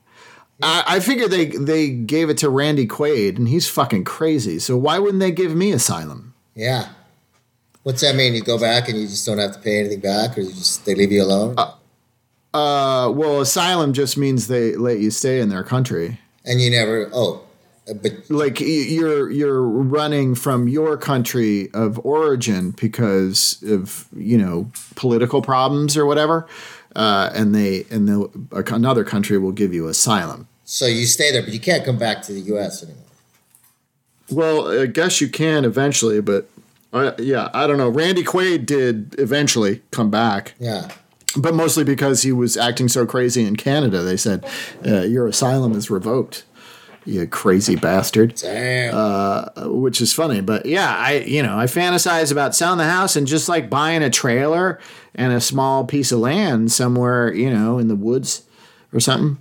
[0.63, 4.59] I, I figure they they gave it to Randy Quaid and he's fucking crazy.
[4.59, 6.35] So why wouldn't they give me asylum?
[6.55, 6.89] Yeah.
[7.83, 8.35] What's that mean?
[8.35, 10.85] You go back and you just don't have to pay anything back, or you just
[10.85, 11.73] they leave you alone, Uh,
[12.53, 16.19] well, asylum just means they let you stay in their country.
[16.45, 17.09] and you never.
[17.13, 17.43] Oh,
[18.03, 25.43] but like you're you're running from your country of origin because of you know political
[25.43, 26.47] problems or whatever
[26.95, 28.29] uh, and they and the,
[28.73, 32.23] another country will give you asylum so you stay there, but you can't come back
[32.23, 32.85] to the U.S.
[32.85, 33.03] anymore.
[34.31, 36.49] well i guess you can eventually but
[36.93, 40.91] uh, yeah i don't know randy quaid did eventually come back Yeah.
[41.37, 44.45] But mostly because he was acting so crazy in canada they said
[44.87, 46.45] uh, your asylum is revoked
[47.07, 48.35] You crazy bastard.
[48.35, 48.95] Damn.
[48.95, 50.43] Uh, which is funny.
[50.43, 54.03] But yeah, I you know I fantasize about selling the house and just like buying
[54.03, 54.79] a trailer
[55.15, 58.43] and a small piece of land somewhere you know in the woods
[58.93, 59.39] or something,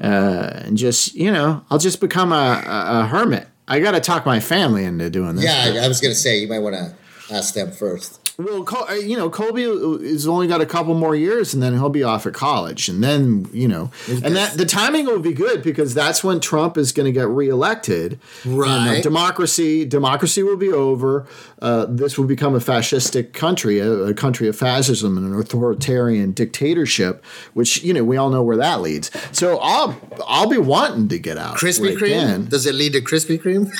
[0.00, 3.48] uh, and just you know I'll just become a, a, a hermit.
[3.66, 5.44] I got to talk my family into doing this.
[5.44, 6.94] yeah, I was gonna say you might want to
[7.34, 8.29] ask them first.
[8.38, 11.74] Well, Col- uh, you know, Colby has only got a couple more years, and then
[11.74, 15.32] he'll be off at college, and then you know, and that the timing will be
[15.34, 18.18] good because that's when Trump is going to get reelected.
[18.44, 19.02] And, uh, Right.
[19.02, 21.26] democracy, democracy will be over.
[21.60, 26.32] Uh, this will become a fascistic country, a, a country of fascism and an authoritarian
[26.32, 27.22] dictatorship,
[27.52, 29.10] which you know we all know where that leads.
[29.32, 31.56] So I'll I'll be wanting to get out.
[31.56, 32.48] Krispy when Kreme.
[32.48, 33.70] Does it lead to Krispy Kreme?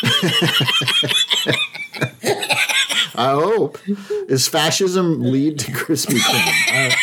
[3.18, 3.78] I hope.
[4.28, 6.94] Is fascism lead to Krispy Kreme?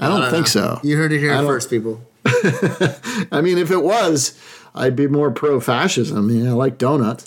[0.00, 0.80] I, I don't, think so.
[0.82, 2.00] You heard it here first, people.
[2.24, 4.38] I mean, if it was,
[4.74, 6.16] I'd be more pro fascism.
[6.16, 7.26] I mean, I like donuts.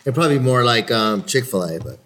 [0.00, 2.00] It'd probably be more like um, Chick Fil A, but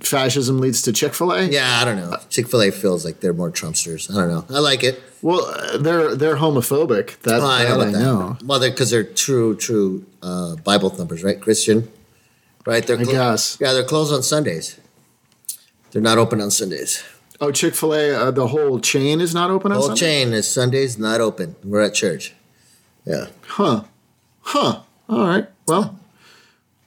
[0.00, 1.44] Fascism leads to Chick fil A?
[1.46, 2.16] yeah, I don't know.
[2.28, 4.10] Chick Fil A feels like they're more Trumpsters.
[4.10, 4.56] I don't know.
[4.56, 5.02] I like it.
[5.22, 7.20] Well, uh, they're they're homophobic.
[7.22, 7.98] That, Oh, I know I about that.
[8.00, 8.36] know.
[8.44, 11.40] Well, they're because they're true, true uh, Bible thumpers, right?
[11.40, 11.90] Christian,
[12.66, 12.86] right?
[12.86, 13.56] They're guess.
[13.60, 14.78] Yeah, they're closed on Sundays.
[15.92, 17.02] They're not open on Sundays.
[17.40, 20.00] Oh, Chick fil A, uh, the whole chain is not open on Whole Sunday?
[20.00, 21.56] chain is Sundays not open.
[21.64, 22.34] We're at church.
[23.06, 23.28] Yeah.
[23.46, 23.84] Huh.
[24.42, 24.80] Huh.
[25.08, 25.46] All right.
[25.66, 25.98] Well,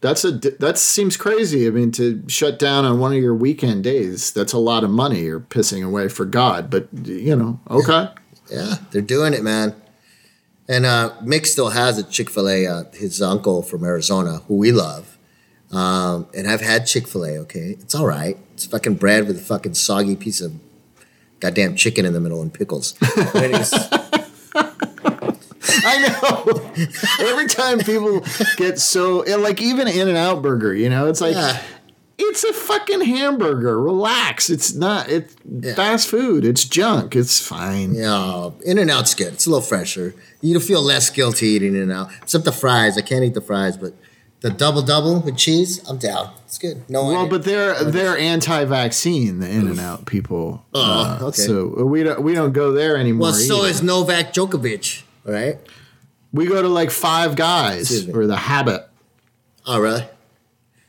[0.04, 1.66] that's a that seems crazy.
[1.66, 4.90] I mean, to shut down on one of your weekend days, that's a lot of
[4.90, 6.70] money you're pissing away for God.
[6.70, 8.10] But you know, okay.
[8.52, 9.74] Yeah, they're doing it, man.
[10.68, 12.68] And uh, Mick still has a Chick Fil A.
[12.68, 15.18] Uh, his uncle from Arizona, who we love,
[15.72, 17.38] um, and I've had Chick Fil A.
[17.40, 18.38] Okay, it's all right.
[18.56, 20.54] It's fucking bread with a fucking soggy piece of
[21.40, 22.94] goddamn chicken in the middle and pickles.
[25.84, 27.28] But it is- I know.
[27.32, 28.22] Every time people
[28.58, 31.62] get so like even In and Out Burger, you know, it's like Yeah.
[32.18, 33.80] it's a fucking hamburger.
[33.82, 34.50] Relax.
[34.50, 35.10] It's not.
[35.10, 35.36] It's
[35.76, 36.46] fast food.
[36.46, 37.16] It's junk.
[37.16, 37.94] It's fine.
[37.94, 39.34] know, In and Out's good.
[39.34, 40.14] It's a little fresher.
[40.42, 42.10] You feel less guilty eating In and Out.
[42.22, 42.98] Except the fries.
[42.98, 43.94] I can't eat the fries, but
[44.42, 46.32] the double double with cheese, I'm down.
[46.46, 46.84] It's good.
[46.90, 47.30] No Well, onion.
[47.30, 49.40] but they're they're anti-vaccine.
[49.40, 50.66] The In and Out people.
[50.74, 51.42] Uh, Oh, okay.
[51.44, 53.28] So we don't we don't go there anymore.
[53.30, 53.68] well, so either.
[53.70, 55.60] is Novak Djokovic, right?
[56.34, 58.90] we go to like Five Guys or the Habit.
[59.66, 60.06] Oh, really?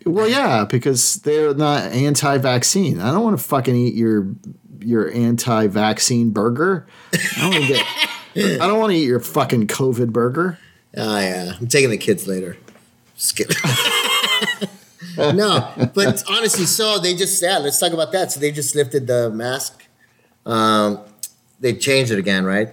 [0.05, 3.01] Well, yeah, because they're not anti-vaccine.
[3.01, 4.35] I don't want to fucking eat your
[4.81, 6.87] your anti-vaccine burger.
[7.13, 7.87] I don't want to get.
[8.61, 10.59] I don't want to eat your fucking COVID burger.
[10.97, 12.57] Oh yeah, I'm taking the kids later.
[13.35, 13.57] Kidding.
[15.17, 17.59] no, but honestly, so they just yeah.
[17.59, 18.33] Let's talk about that.
[18.33, 19.87] So they just lifted the mask.
[20.45, 21.01] Um,
[21.61, 22.69] they changed it again, right?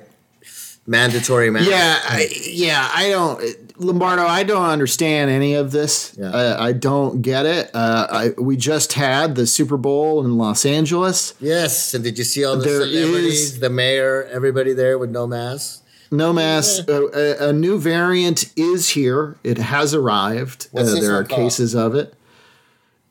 [0.88, 1.70] Mandatory mask.
[1.70, 2.90] Yeah, I, yeah.
[2.94, 4.26] I don't, Lombardo.
[4.26, 6.16] I don't understand any of this.
[6.18, 6.30] Yeah.
[6.30, 7.70] Uh, I don't get it.
[7.74, 11.36] Uh, I we just had the Super Bowl in Los Angeles.
[11.40, 11.94] Yes.
[11.94, 15.28] And did you see all the There celebrities, is- the mayor, everybody there with no
[15.28, 15.82] masks?
[16.14, 16.90] No mask.
[16.90, 19.38] Uh, a, a new variant is here.
[19.46, 20.68] It has arrived.
[20.76, 21.40] Uh, there are called?
[21.40, 22.14] cases of it.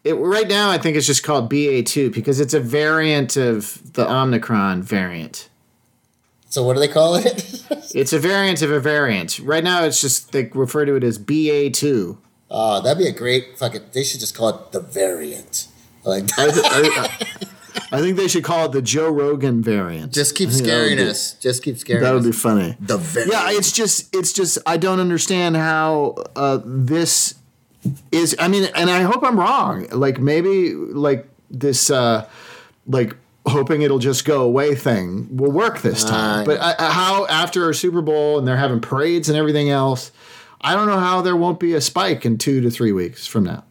[0.02, 3.92] It right now, I think it's just called BA two because it's a variant of
[3.94, 5.48] the Omicron variant.
[6.50, 7.56] So what do they call it?
[7.92, 9.40] It's a variant of a variant.
[9.40, 12.18] Right now, it's just they refer to it as BA two.
[12.48, 13.82] oh, that'd be a great fucking.
[13.92, 15.66] They should just call it the variant.
[16.04, 17.26] Like I, th- I,
[17.90, 20.12] I think they should call it the Joe Rogan variant.
[20.12, 21.34] just keep I think scaring be- us.
[21.34, 22.76] Just keep scaring That would be funny.
[22.78, 23.32] the variant.
[23.32, 27.34] Yeah, it's just it's just I don't understand how uh, this
[28.12, 28.36] is.
[28.38, 29.88] I mean, and I hope I'm wrong.
[29.90, 32.28] Like maybe like this uh,
[32.86, 33.16] like
[33.50, 36.42] hoping it'll just go away thing will work this time.
[36.42, 39.68] Uh, but I, I- how after a Super Bowl and they're having parades and everything
[39.70, 40.10] else,
[40.60, 43.44] I don't know how there won't be a spike in two to three weeks from
[43.44, 43.64] now.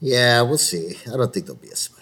[0.00, 0.96] yeah, we'll see.
[1.12, 1.98] I don't think there'll be a spike.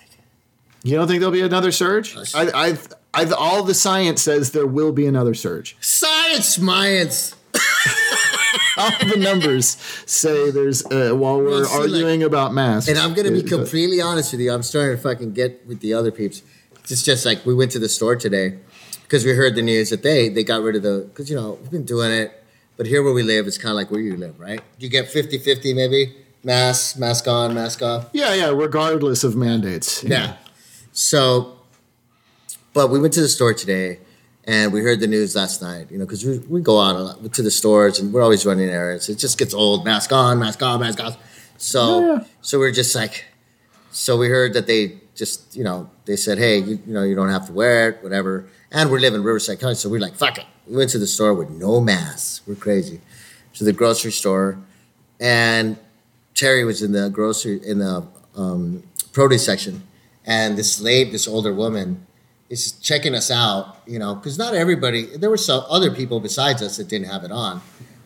[0.82, 2.16] You don't think there'll be another surge?
[2.16, 2.78] Uh, I, I,
[3.12, 5.76] I, all the science says there will be another surge.
[5.80, 7.36] Science, science.
[8.76, 9.76] All the numbers
[10.07, 12.88] say there's uh, while we're Well, see, like- arguing about masks.
[12.88, 14.53] And I'm gonna be it- completely honest with you.
[14.53, 16.42] I'm starting to fucking get with the other peeps.
[16.89, 18.59] It's just like we went to the store today
[19.03, 21.59] because we heard the news that they they got rid of the because you know
[21.62, 22.43] we've been doing it,
[22.76, 24.61] but here where we live, it's kind of like where you live, right?
[24.78, 28.09] You get 50-50 maybe mask, mask on, mask off.
[28.12, 28.49] Yeah, yeah.
[28.51, 30.03] Regardless of mandates.
[30.03, 30.37] Yeah.
[30.93, 31.59] So,
[32.72, 33.99] but we went to the store today,
[34.45, 35.91] and we heard the news last night.
[35.91, 38.45] You know, because we, we go out a lot to the stores, and we're always
[38.47, 39.09] running errands.
[39.09, 39.85] It just gets old.
[39.85, 41.16] Mask on, mask on, mask off.
[41.59, 42.24] So, Yeah.
[42.41, 43.26] so we're just like,
[43.93, 47.14] so we heard that they just, you know, they said, hey, you, you know, you
[47.14, 48.47] don't have to wear it, whatever.
[48.73, 51.07] And we live in Riverside County, so we're like, fuck it, We went to the
[51.07, 52.41] store with no masks.
[52.47, 53.01] We're crazy.
[53.55, 54.59] To the grocery store,
[55.21, 55.77] and
[56.35, 59.83] Terry was in the grocery in the um, produce section,
[60.25, 62.07] and this lady, this older woman,
[62.49, 63.77] is checking us out.
[63.87, 65.03] You know, because not everybody.
[65.05, 67.61] There were some other people besides us that didn't have it on,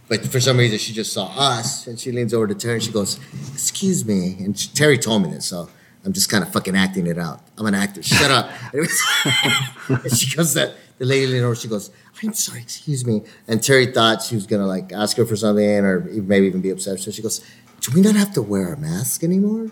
[0.09, 2.83] but for some reason she just saw us, and she leans over to Terry and
[2.83, 3.21] she goes,
[3.53, 5.69] "Excuse me," and she, Terry told me this, so.
[6.05, 7.41] I'm just kind of fucking acting it out.
[7.57, 8.03] I'm an actor.
[8.03, 8.51] Shut up.
[8.73, 11.55] and she goes that the lady leaned over.
[11.55, 11.91] She goes,
[12.23, 15.85] "I'm sorry, excuse me." And Terry thought she was gonna like ask her for something
[15.85, 17.01] or maybe even be upset.
[17.01, 17.41] So she goes,
[17.81, 19.71] "Do we not have to wear a mask anymore?"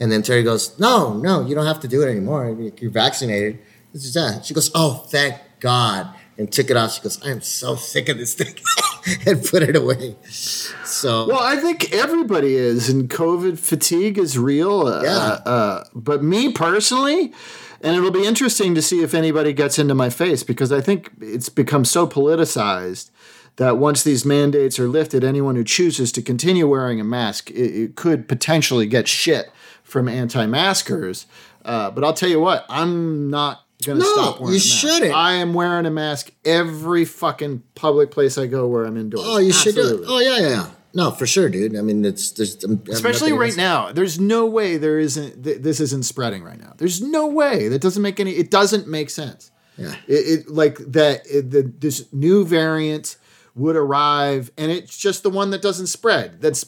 [0.00, 2.56] And then Terry goes, "No, no, you don't have to do it anymore.
[2.78, 3.60] You're vaccinated."
[3.92, 4.44] This is that.
[4.44, 6.94] She goes, "Oh, thank God." And took it off.
[6.94, 8.54] She goes, "I am so sick of this thing,"
[9.26, 10.16] and put it away.
[10.30, 14.86] So Well, I think everybody is, and COVID fatigue is real.
[14.86, 15.18] Uh, Yeah.
[15.44, 17.32] Uh, but me personally,
[17.80, 21.10] and it'll be interesting to see if anybody gets into my face because I think
[21.20, 23.10] it's become so politicized
[23.56, 27.54] that once these mandates are lifted, anyone who chooses to continue wearing a mask, it,
[27.54, 29.50] it could potentially get shit
[29.82, 31.26] from anti-maskers.
[31.64, 35.14] Uh, but I'll tell you what, I'm not to No, stop wearing you shouldn't.
[35.14, 39.24] I am wearing a mask every fucking public place I go where I'm indoors.
[39.26, 40.04] Oh, you should do it.
[40.06, 40.66] Oh, yeah, yeah, yeah.
[40.92, 41.76] No, for sure, dude.
[41.76, 45.78] I mean, it's there's I'm- especially right now there's no way there isn't th- this
[45.80, 49.52] isn't spreading right now there's no way that doesn't make any it doesn't make sense
[49.76, 49.94] Yeah.
[50.08, 53.16] it, it like that it, the, this new variant
[53.54, 56.66] would arrive and it's just the one that doesn't spread that's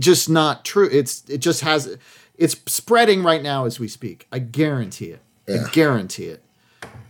[0.00, 1.96] just not true it's it just has
[2.36, 5.64] it's spreading right now as we speak i guarantee it Yeah.
[5.66, 6.42] i guarantee it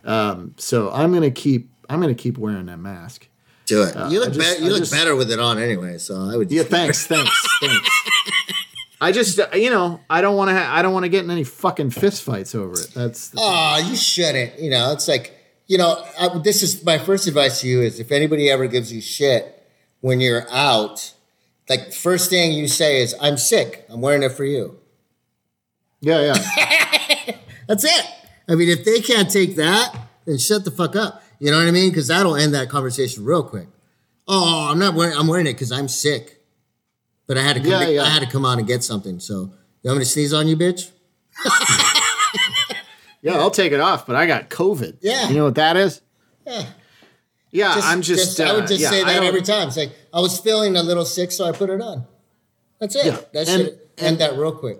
[0.04, 3.28] um so i'm gonna keep i'm gonna keep wearing that mask
[3.66, 3.94] Do it.
[4.10, 5.96] you look just- be- you I look just- better with it on anyway.
[5.98, 6.50] So I would.
[6.52, 7.90] Yeah, thanks, thanks, thanks.
[9.00, 10.54] I just, uh, you know, I don't want to.
[10.54, 12.90] Ha- I don't want to get in any fucking fist fights over it.
[12.94, 14.58] That's Oh, you shouldn't.
[14.60, 15.32] You know, it's like
[15.66, 16.04] you know.
[16.20, 19.66] I, this is my first advice to you: is if anybody ever gives you shit
[20.00, 21.12] when you're out,
[21.70, 23.86] like first thing you say is, "I'm sick.
[23.88, 24.78] I'm wearing it for you."
[26.00, 27.36] yeah, yeah.
[27.66, 28.06] That's it.
[28.48, 31.22] I mean, if they can't take that, then shut the fuck up.
[31.38, 31.90] You know what I mean?
[31.90, 33.68] Because that'll end that conversation real quick.
[34.28, 35.16] Oh, I'm not wearing.
[35.16, 36.40] I'm wearing it because I'm sick.
[37.26, 37.60] But I had to.
[37.60, 38.02] Come, Yeah, yeah.
[38.02, 39.18] I had to come out and get something.
[39.20, 39.50] So
[39.82, 40.90] you want me to sneeze on you, bitch?
[43.24, 44.98] Yeah, I'll take it off, but I got COVID.
[45.00, 45.28] Yeah.
[45.30, 46.02] You know what that is?
[46.46, 46.66] Yeah.
[47.50, 48.38] Yeah, I'm just.
[48.38, 49.68] I uh, would just yeah, say I that every time.
[49.68, 52.04] It's like I was feeling a little sick, so I put it on.
[52.80, 53.06] That's it.
[53.06, 54.78] Yeah, That and- should end that real quick.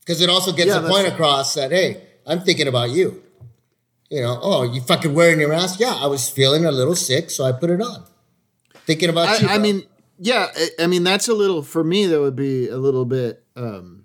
[0.00, 3.22] Because it also gets Yeah, the point across that hey, I'm thinking about you.
[4.10, 5.80] You know, oh, you fucking wearing your mask?
[5.80, 8.04] Yeah, I was feeling a little sick, so I put it on.
[8.86, 9.48] Thinking about you.
[9.48, 9.82] I, I mean,
[10.18, 10.48] yeah.
[10.54, 12.06] I, I mean, that's a little for me.
[12.06, 13.44] That would be a little bit.
[13.56, 14.04] um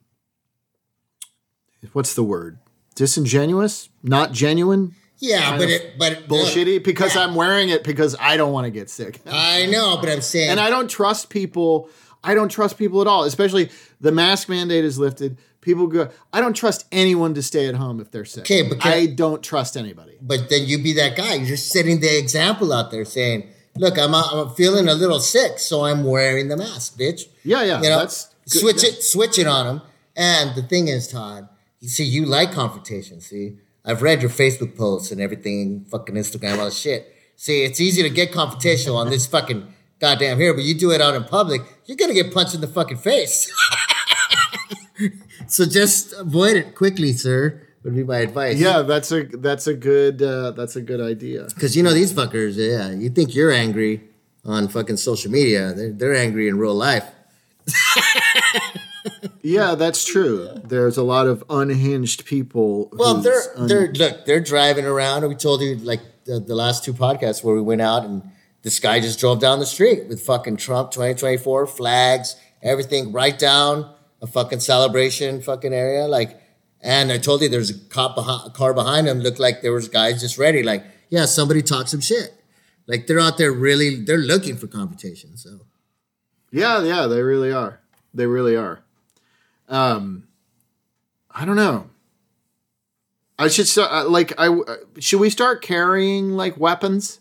[1.91, 2.59] What's the word?
[2.95, 3.89] Disingenuous?
[4.01, 4.95] Not genuine?
[5.19, 6.83] yeah, but it, but Bullshitty?
[6.83, 7.23] Because Yeah.
[7.23, 9.21] I'm wearing it because I don't want to get sick.
[9.27, 11.89] I know, but I'm saying, and I don't trust people.
[12.23, 13.23] I don't trust people at all.
[13.23, 13.69] Especially
[14.01, 15.37] the mask mandate is lifted.
[15.63, 16.09] People go.
[16.31, 18.43] I don't trust anyone to stay at home if they're sick.
[18.43, 20.17] Okay, but I don't trust anybody.
[20.21, 21.35] but then you be that guy.
[21.35, 23.47] You're just setting the example out there, saying,
[23.77, 27.81] "Look, I'm I'm feeling a little sick, so I'm wearing the mask, bitch." Yeah, yeah.
[27.81, 28.05] you know,
[28.45, 28.89] switch Yeah.
[28.89, 29.81] it, switch it on them.
[30.15, 31.47] And the thing is, Todd,
[31.79, 33.19] you see, you like confrontation.
[33.21, 37.09] See, I've read your Facebook posts and everything, fucking Instagram, all that shit.
[37.35, 41.01] See, it's easy to get confrontational on this fucking goddamn here, but you do it
[41.01, 43.49] out in public, you're gonna get punched in the fucking face.
[45.47, 47.61] so just avoid it quickly, sir.
[47.83, 48.57] Would be my advice.
[48.57, 51.47] Yeah, that's a that's a good uh, that's a good idea.
[51.53, 52.91] Because you know these fuckers, yeah.
[52.91, 54.01] You think you're angry
[54.45, 55.73] on fucking social media.
[55.73, 57.05] They're, they're angry in real life.
[59.41, 60.49] Yeah, that's true.
[60.63, 62.89] There's a lot of unhinged people.
[62.93, 65.27] Well, they're un- they're look, they're driving around.
[65.27, 68.23] We told you like the, the last two podcasts where we went out and
[68.61, 73.92] this guy just drove down the street with fucking Trump 2024 flags, everything right down
[74.23, 76.07] a fucking celebration fucking area.
[76.07, 76.41] Like,
[76.81, 79.19] and I told you there's a cop behind, a car behind him.
[79.19, 80.63] Looked like there was guys just ready.
[80.63, 82.33] Like, yeah, somebody talk some shit.
[82.87, 85.37] Like they're out there really, they're looking for confrontation.
[85.37, 85.59] So
[86.51, 87.81] Yeah, yeah, they really are.
[88.13, 88.81] They really are.
[89.69, 90.27] Um,
[91.29, 91.89] I don't know.
[93.39, 97.19] I should st- uh, like I uh, should we start carrying like weapons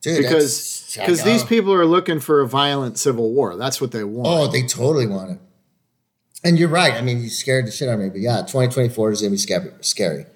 [0.00, 3.54] dude, because because these people are looking for a violent civil war.
[3.56, 4.26] That's what they want.
[4.26, 5.38] Oh, they totally want it.
[6.44, 6.92] And you're right.
[6.92, 8.10] I mean, you scared the shit out of me.
[8.10, 9.70] But yeah, 2024 is gonna be scary.
[9.80, 10.26] Scary.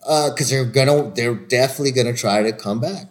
[0.00, 3.06] Because they're gonna, they're definitely gonna try to come back.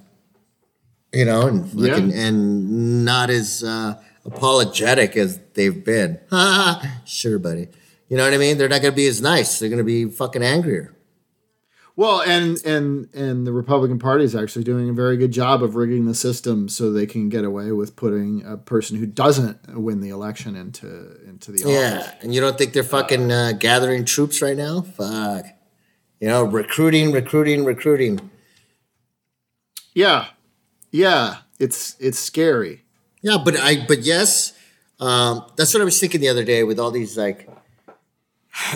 [1.13, 1.97] You know, and Yeah.
[1.97, 6.19] and not as uh, apologetic as they've been.
[7.05, 7.67] sure, buddy.
[8.07, 8.57] You know what I mean?
[8.57, 9.59] They're not gonna be as nice.
[9.59, 10.93] They're gonna be fucking angrier.
[12.01, 15.75] Well, and and and the Republican Party is actually doing a very good job of
[15.75, 20.01] rigging the system so they can get away with putting a person who doesn't win
[20.01, 20.87] the election into
[21.27, 21.71] into the office.
[21.71, 24.81] Yeah, and you don't think they're fucking uh, gathering troops right now?
[24.81, 25.45] Fuck.
[26.19, 28.31] You know, recruiting, recruiting, recruiting.
[29.93, 30.25] Yeah,
[30.89, 31.41] yeah.
[31.59, 32.83] It's it's scary.
[33.21, 34.53] Yeah, but I, but yes,
[34.99, 37.47] um, that's what I was thinking the other day with all these like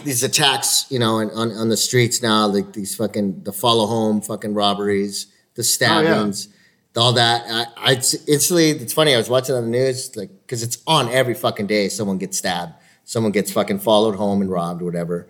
[0.03, 3.85] these attacks, you know, on, on, on the streets now, like these fucking the follow
[3.87, 6.49] home fucking robberies, the oh, stabbings,
[6.95, 7.45] all that.
[7.49, 9.13] I, I instantly, it's funny.
[9.13, 11.89] I was watching on the news, like, because it's on every fucking day.
[11.89, 12.73] Someone gets stabbed,
[13.03, 15.27] someone gets fucking followed home and robbed, whatever.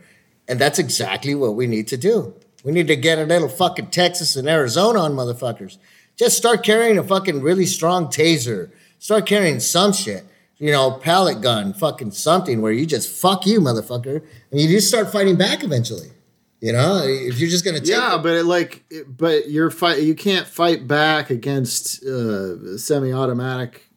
[0.47, 2.36] And that's exactly what we need to do.
[2.64, 5.78] We need to get a little fucking Texas and Arizona on motherfuckers.
[6.18, 8.72] Just start carrying a fucking really strong taser.
[8.99, 10.24] Start carrying some shit
[10.58, 14.88] you know, pellet gun, fucking something where you just fuck you, motherfucker, and you just
[14.88, 16.10] start fighting back eventually.
[16.62, 18.24] You know, if you're just gonna take yeah, it.
[18.24, 20.01] but it, like, it- but you're fight.
[20.01, 23.89] You can't fight back against uh, semi-automatic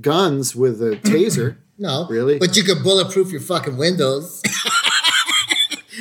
[0.00, 1.56] guns with a taser.
[1.78, 2.38] no, really?
[2.38, 4.40] But you could bulletproof your fucking windows.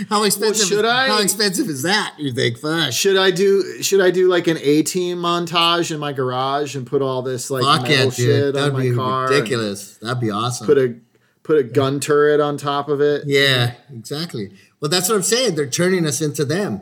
[0.10, 0.68] how expensive?
[0.68, 1.08] should I?
[1.08, 2.16] How expensive is that?
[2.18, 2.58] You think?
[2.58, 2.92] Fuck.
[2.94, 3.82] should I do?
[3.82, 7.50] Should I do like an A team montage in my garage and put all this
[7.50, 8.46] like Fuck metal yeah, shit dude.
[8.48, 9.30] on That'd my be car?
[9.30, 9.98] ridiculous.
[9.98, 10.68] That'd be awesome.
[10.68, 10.96] Put a
[11.44, 13.24] put a gun turret on top of it.
[13.26, 14.52] Yeah, exactly.
[14.80, 15.56] Well, that's what I'm saying.
[15.56, 16.82] They're turning us into them,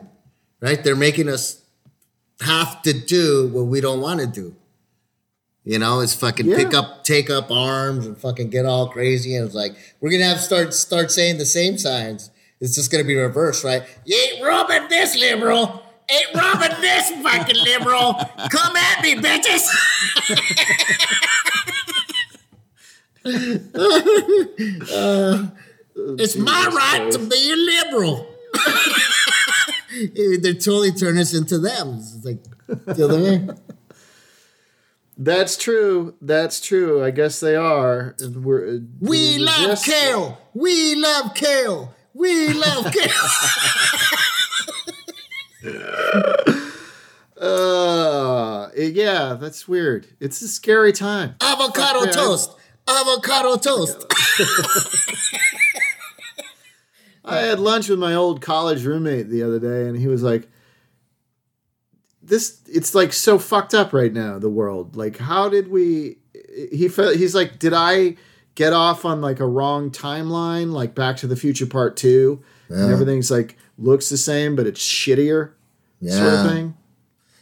[0.60, 0.82] right?
[0.82, 1.62] They're making us
[2.40, 4.56] have to do what we don't want to do.
[5.64, 6.56] You know, it's fucking Yeah.
[6.56, 9.34] pick up, take up arms, and fucking get all crazy.
[9.36, 12.30] And it's like we're gonna have to start start saying the same signs.
[12.60, 13.82] It's just gonna be reversed, right?
[14.04, 15.82] You ain't robbing this liberal.
[16.10, 18.14] Ain't robbing this fucking liberal.
[18.50, 19.66] Come at me, bitches.
[26.18, 28.26] It's my right to be a liberal.
[30.42, 31.98] They're totally turning us into them.
[31.98, 32.42] It's like,
[32.96, 33.50] you know I mean?
[35.18, 36.14] That's true.
[36.22, 37.04] That's true.
[37.04, 38.14] I guess they are.
[38.20, 40.38] And We're, uh, We love kale.
[40.54, 41.94] We love kale.
[42.20, 43.10] We love kale.
[47.40, 50.06] Uh, yeah, that's weird.
[50.20, 51.36] It's a scary time.
[51.40, 52.12] Avocado man.
[52.12, 52.54] toast.
[52.86, 54.04] Avocado toast.
[57.24, 60.50] I had lunch with my old college roommate the other day, and he was like,
[62.22, 64.38] "This, it's like so fucked up right now.
[64.38, 64.94] The world.
[64.94, 66.18] Like, how did we?"
[66.70, 68.16] He felt he's like, "Did I
[68.54, 72.92] get off on like a wrong timeline, like Back to the Future Part Two, and
[72.92, 75.52] everything's like looks the same, but it's shittier,
[76.00, 76.12] yeah.
[76.12, 76.74] sort of thing."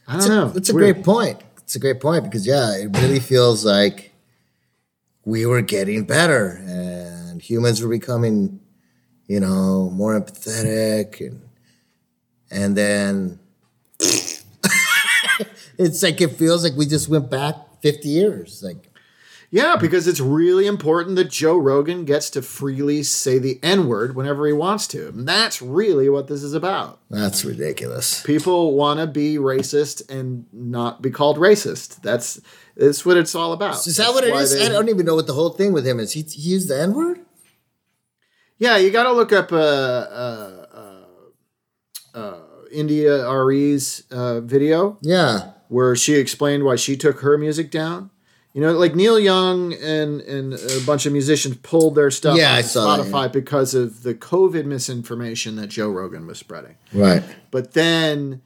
[0.08, 0.52] I don't know.
[0.56, 0.94] It's a Weird.
[0.94, 1.42] great point.
[1.58, 4.14] It's a great point because yeah, it really feels like
[5.26, 8.60] we were getting better and humans were becoming,
[9.26, 11.42] you know, more empathetic and
[12.50, 13.38] and then
[15.78, 18.62] it's like it feels like we just went back 50 years.
[18.62, 18.87] Like
[19.50, 24.14] Yeah, because it's really important that Joe Rogan gets to freely say the N word
[24.14, 25.08] whenever he wants to.
[25.08, 27.00] And that's really what this is about.
[27.08, 28.22] that's ridiculous.
[28.24, 32.02] People want to be racist and not be called racist.
[32.02, 32.40] That's
[32.76, 33.86] that's what it's all about.
[33.86, 34.58] Is that what it That's is?
[34.58, 36.12] they- I don't even know what the whole thing with him is.
[36.12, 37.20] He, he used the N word?
[38.58, 40.66] Yeah, you got to look up uh, uh,
[42.14, 42.38] uh, uh,
[42.72, 45.52] India Arie's uh, video Yeah.
[45.68, 48.10] where she explained why she took her music down.
[48.54, 52.58] You know, like Neil Young and and a bunch of musicians pulled their stuff Yeah,
[52.58, 56.76] off saw that, Spotify because of the COVID misinformation that Joe Rogan was spreading.
[56.92, 57.22] Right.
[57.50, 58.40] But then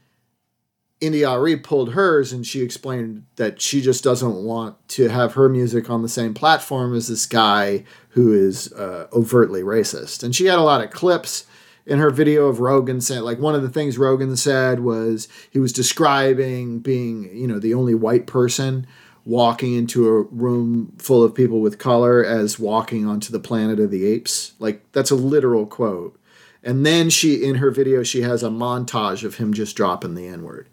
[1.00, 5.48] India Arie pulled hers and she explained that she just doesn't want to have her
[5.48, 10.22] music on the same platform as this guy who is uh, overtly racist.
[10.22, 11.44] And she had a lot of clips
[11.86, 15.59] in her video of Rogan saying, like, one of the things Rogan said was he
[15.59, 18.86] was describing being, you know, the only white person
[19.24, 23.90] walking into a room full of people with color as walking onto the planet of
[23.90, 24.52] the apes.
[24.58, 26.18] Like, that's a literal quote.
[26.64, 30.26] And then she, in her video, she has a montage of him just dropping the
[30.26, 30.68] N word.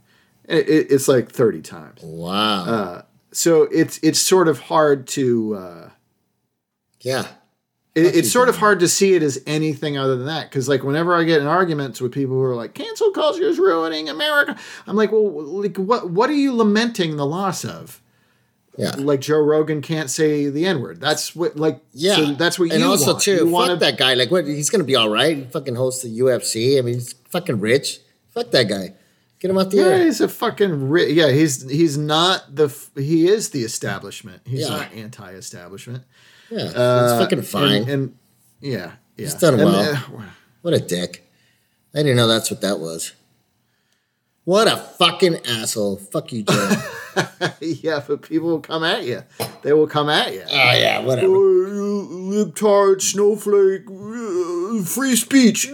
[0.45, 2.02] It, it- it's like 30 times.
[2.04, 3.04] Wow.
[3.32, 5.89] So it's it's sort of hard to uh,
[7.02, 7.28] yeah.
[7.93, 10.84] it, it's sort of hard to see it as anything other than that because like
[10.84, 14.58] whenever I get in arguments with people who are like cancel culture is ruining America,
[14.88, 18.02] I'm like, well, like what what are you lamenting the loss of?
[18.80, 18.96] Yeah.
[18.98, 21.02] Like Joe Rogan can't say the N word.
[21.02, 23.24] That's what like Yeah, So that's what and you also want.
[23.24, 23.32] too.
[23.34, 24.14] You fuck wanna- that guy.
[24.14, 24.46] Like, what?
[24.48, 25.36] He's gonna be all right.
[25.38, 26.78] He fucking hosts the UFC.
[26.78, 28.00] I mean, he's fucking rich.
[28.34, 28.94] Fuck that guy.
[29.42, 29.90] Get him off the air.
[29.92, 30.06] Yeah, air.
[30.06, 31.30] he's a fucking ri- yeah.
[31.32, 34.42] He's he's not the he is the establishment.
[34.46, 34.70] He's Yeah.
[34.70, 36.04] not anti-establishment.
[36.50, 37.82] Yeah, Uh, it's fucking fine.
[37.84, 38.16] And, and
[38.62, 39.94] yeah, yeah, He's done And, well.
[39.96, 40.24] uh,
[40.62, 41.26] what a dick.
[41.94, 43.12] I didn't know that's what that was.
[44.46, 45.98] What a fucking asshole.
[45.98, 46.72] Fuck you, Joe.
[47.62, 49.24] yeah, but people will come at you.
[49.62, 50.44] They will come at you.
[50.50, 51.28] oh yeah, whatever.
[51.28, 55.68] libtard, snowflake, uh, free speech.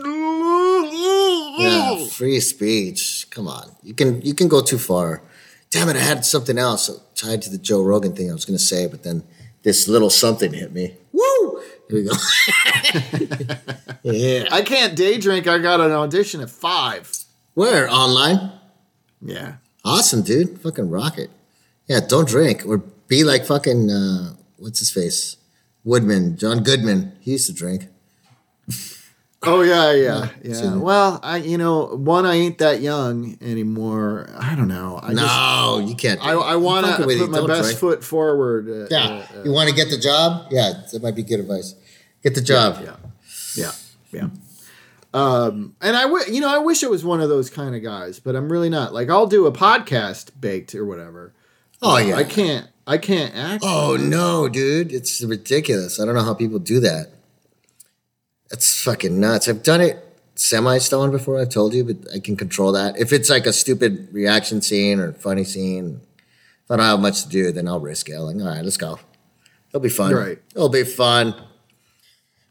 [1.58, 3.28] Yeah, free speech.
[3.30, 5.22] Come on, you can you can go too far.
[5.72, 5.96] Damn it!
[5.96, 9.04] I had something else tied to the Joe Rogan thing I was gonna say, but
[9.04, 9.24] then
[9.64, 10.96] this little something hit me.
[11.12, 11.62] Woo!
[11.90, 12.14] Here we go.
[14.04, 14.46] yeah.
[14.52, 15.48] I can't day drink.
[15.48, 17.12] I got an audition at five.
[17.54, 18.52] Where online?
[19.22, 19.56] Yeah.
[19.86, 20.60] Awesome, dude.
[20.62, 21.30] Fucking rocket.
[21.88, 25.38] Yeah, don't drink or be like fucking uh, what's his face?
[25.84, 27.14] Woodman, John Goodman.
[27.22, 27.88] He used to drink.
[29.48, 30.54] Oh yeah, yeah, yeah.
[30.56, 34.28] so- Well, I you know one I ain't that young anymore.
[34.40, 35.00] I don't know.
[35.04, 36.20] I just no, you can't.
[36.20, 37.78] I, I want to put my best drink.
[37.80, 38.68] foot forward.
[38.68, 40.48] Uh, Yeah, uh, you want to get the job?
[40.50, 41.76] Yeah, that might be good advice.
[42.24, 42.80] Get the job.
[42.84, 42.96] yeah,
[43.56, 43.72] yeah,
[44.12, 44.30] yeah.
[45.16, 47.82] Um, and I w- you know I wish I was one of those kind of
[47.82, 48.94] guys, but I'm really not.
[48.94, 51.34] Like I'll do a podcast baked or whatever.
[51.82, 52.18] Oh yeah.
[52.18, 52.68] I can't.
[52.86, 53.64] I can't act.
[53.66, 56.00] Oh no, dude, it's ridiculous.
[56.00, 57.12] I don't know how people do that.
[58.50, 59.48] That's fucking nuts.
[59.48, 60.02] I've done it
[60.36, 61.40] semi stoned before.
[61.40, 62.98] I've told you, but I can control that.
[63.00, 66.02] If it's like a stupid reaction scene or funny scene,
[66.66, 68.20] if I don't have much to do, then I'll risk it.
[68.20, 69.00] Like, all right, let's go.
[69.70, 70.14] It'll be fun.
[70.14, 70.40] Right.
[70.54, 71.36] It'll be fun.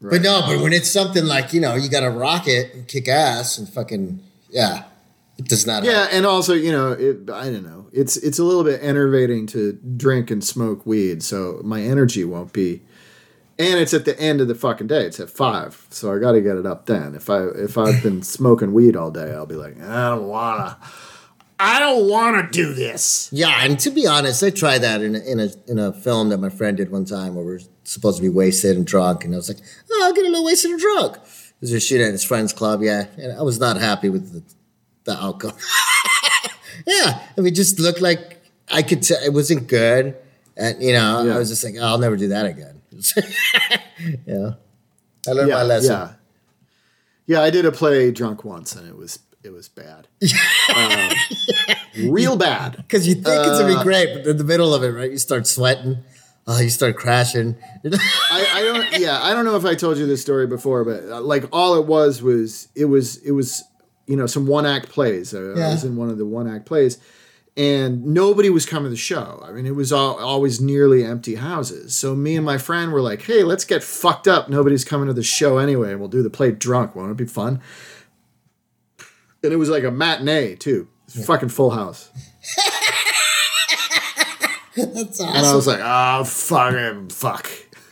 [0.01, 2.87] But no, but when it's something like you know, you got to rock it and
[2.87, 4.83] kick ass and fucking yeah,
[5.37, 5.83] it does not.
[5.83, 7.87] Yeah, and also you know, it, I don't know.
[7.91, 12.53] It's it's a little bit enervating to drink and smoke weed, so my energy won't
[12.53, 12.81] be.
[13.57, 15.05] And it's at the end of the fucking day.
[15.05, 17.15] It's at five, so I got to get it up then.
[17.15, 20.77] If I if I've been smoking weed all day, I'll be like, I don't wanna,
[21.57, 23.29] I don't wanna do this.
[23.31, 26.29] Yeah, and to be honest, I tried that in a, in a in a film
[26.29, 29.23] that my friend did one time where we are supposed to be wasted and drunk,
[29.23, 29.59] and I was like,
[29.91, 32.81] "Oh, I'll get a little wasted and drunk." Because we're shooting at his friend's club,
[32.83, 34.43] yeah, and I was not happy with the,
[35.05, 35.53] the outcome.
[36.87, 40.15] yeah, I mean, just looked like I could tell it wasn't good,
[40.57, 41.35] and you know, Yeah.
[41.35, 42.81] I was just like, "I'll never do that again."
[44.25, 44.51] yeah,
[45.27, 45.91] I learned Yeah, my lesson.
[45.91, 46.13] yeah,
[47.27, 47.41] yeah.
[47.41, 50.07] I did a play drunk once, and it was it was bad,
[50.75, 51.11] Um,
[52.09, 52.77] real bad.
[52.77, 55.11] Because you think it's gonna Uh, be great, but in the middle of it, right,
[55.11, 55.97] you start sweating.
[56.47, 57.55] Oh, you start crashing.
[57.83, 61.03] I, I don't yeah I don't know if I told you this story before, but
[61.05, 63.63] uh, like all it was was it was it was
[64.05, 65.33] you know some one act plays.
[65.33, 65.71] I Yeah.
[65.71, 66.99] was in one of the one act plays,
[67.57, 69.43] and nobody was coming to the show.
[69.43, 71.95] I mean, it was all, always nearly empty houses.
[71.95, 74.47] So me and my friend were like, "Hey, let's get fucked up.
[74.47, 76.95] Nobody's coming to the show anyway, and we'll do the play drunk.
[76.95, 77.59] Won't it be fun?"
[79.43, 80.87] And it was like a matinee too.
[81.25, 82.09] Fucking full house.
[84.75, 85.35] That's awesome.
[85.35, 87.49] And I was like, oh, fucking fuck.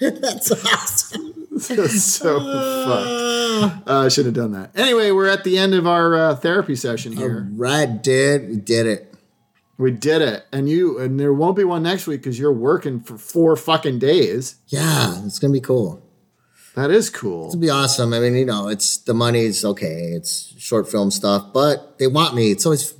[0.00, 1.34] That's awesome.
[1.50, 3.88] That's so fucked.
[3.88, 4.70] Uh, I should have done that.
[4.74, 7.48] Anyway, we're at the end of our uh, therapy session here.
[7.52, 8.48] Right, dude.
[8.48, 9.14] We did it.
[9.76, 13.00] We did it, and you and there won't be one next week because you're working
[13.00, 14.56] for four fucking days.
[14.66, 16.06] Yeah, it's gonna be cool.
[16.74, 17.48] That is cool.
[17.48, 18.12] It'll be awesome.
[18.12, 20.12] I mean, you know, it's the money's okay.
[20.14, 22.50] It's short film stuff, but they want me.
[22.50, 22.94] It's always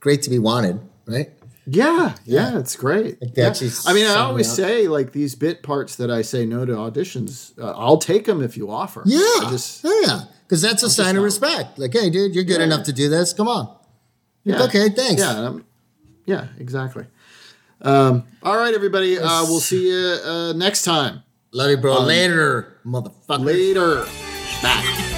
[0.00, 1.30] great to be wanted, right?
[1.68, 3.20] Yeah, yeah, it's great.
[3.20, 3.52] Like Yeah.
[3.86, 4.54] I mean, I always up.
[4.56, 7.58] say like these bit parts that I say no to auditions.
[7.58, 9.02] Uh, I'll take them if you offer.
[9.04, 11.78] Yeah, I just yeah, because that's a sign of respect.
[11.78, 12.66] Like, hey, dude, you're good Yeah.
[12.66, 13.32] enough to do this.
[13.32, 13.74] Come on.
[14.44, 14.62] yeah.
[14.62, 15.20] Okay, thanks.
[15.22, 15.64] Yeah, um,
[16.24, 17.06] yeah, exactly.
[17.82, 19.18] Um, all right, everybody.
[19.18, 21.22] Uh, we'll see you uh, next time.
[21.52, 22.00] Love you, bro.
[22.02, 23.44] Later, motherfucker.
[23.44, 24.04] Later.
[24.62, 25.12] Bye.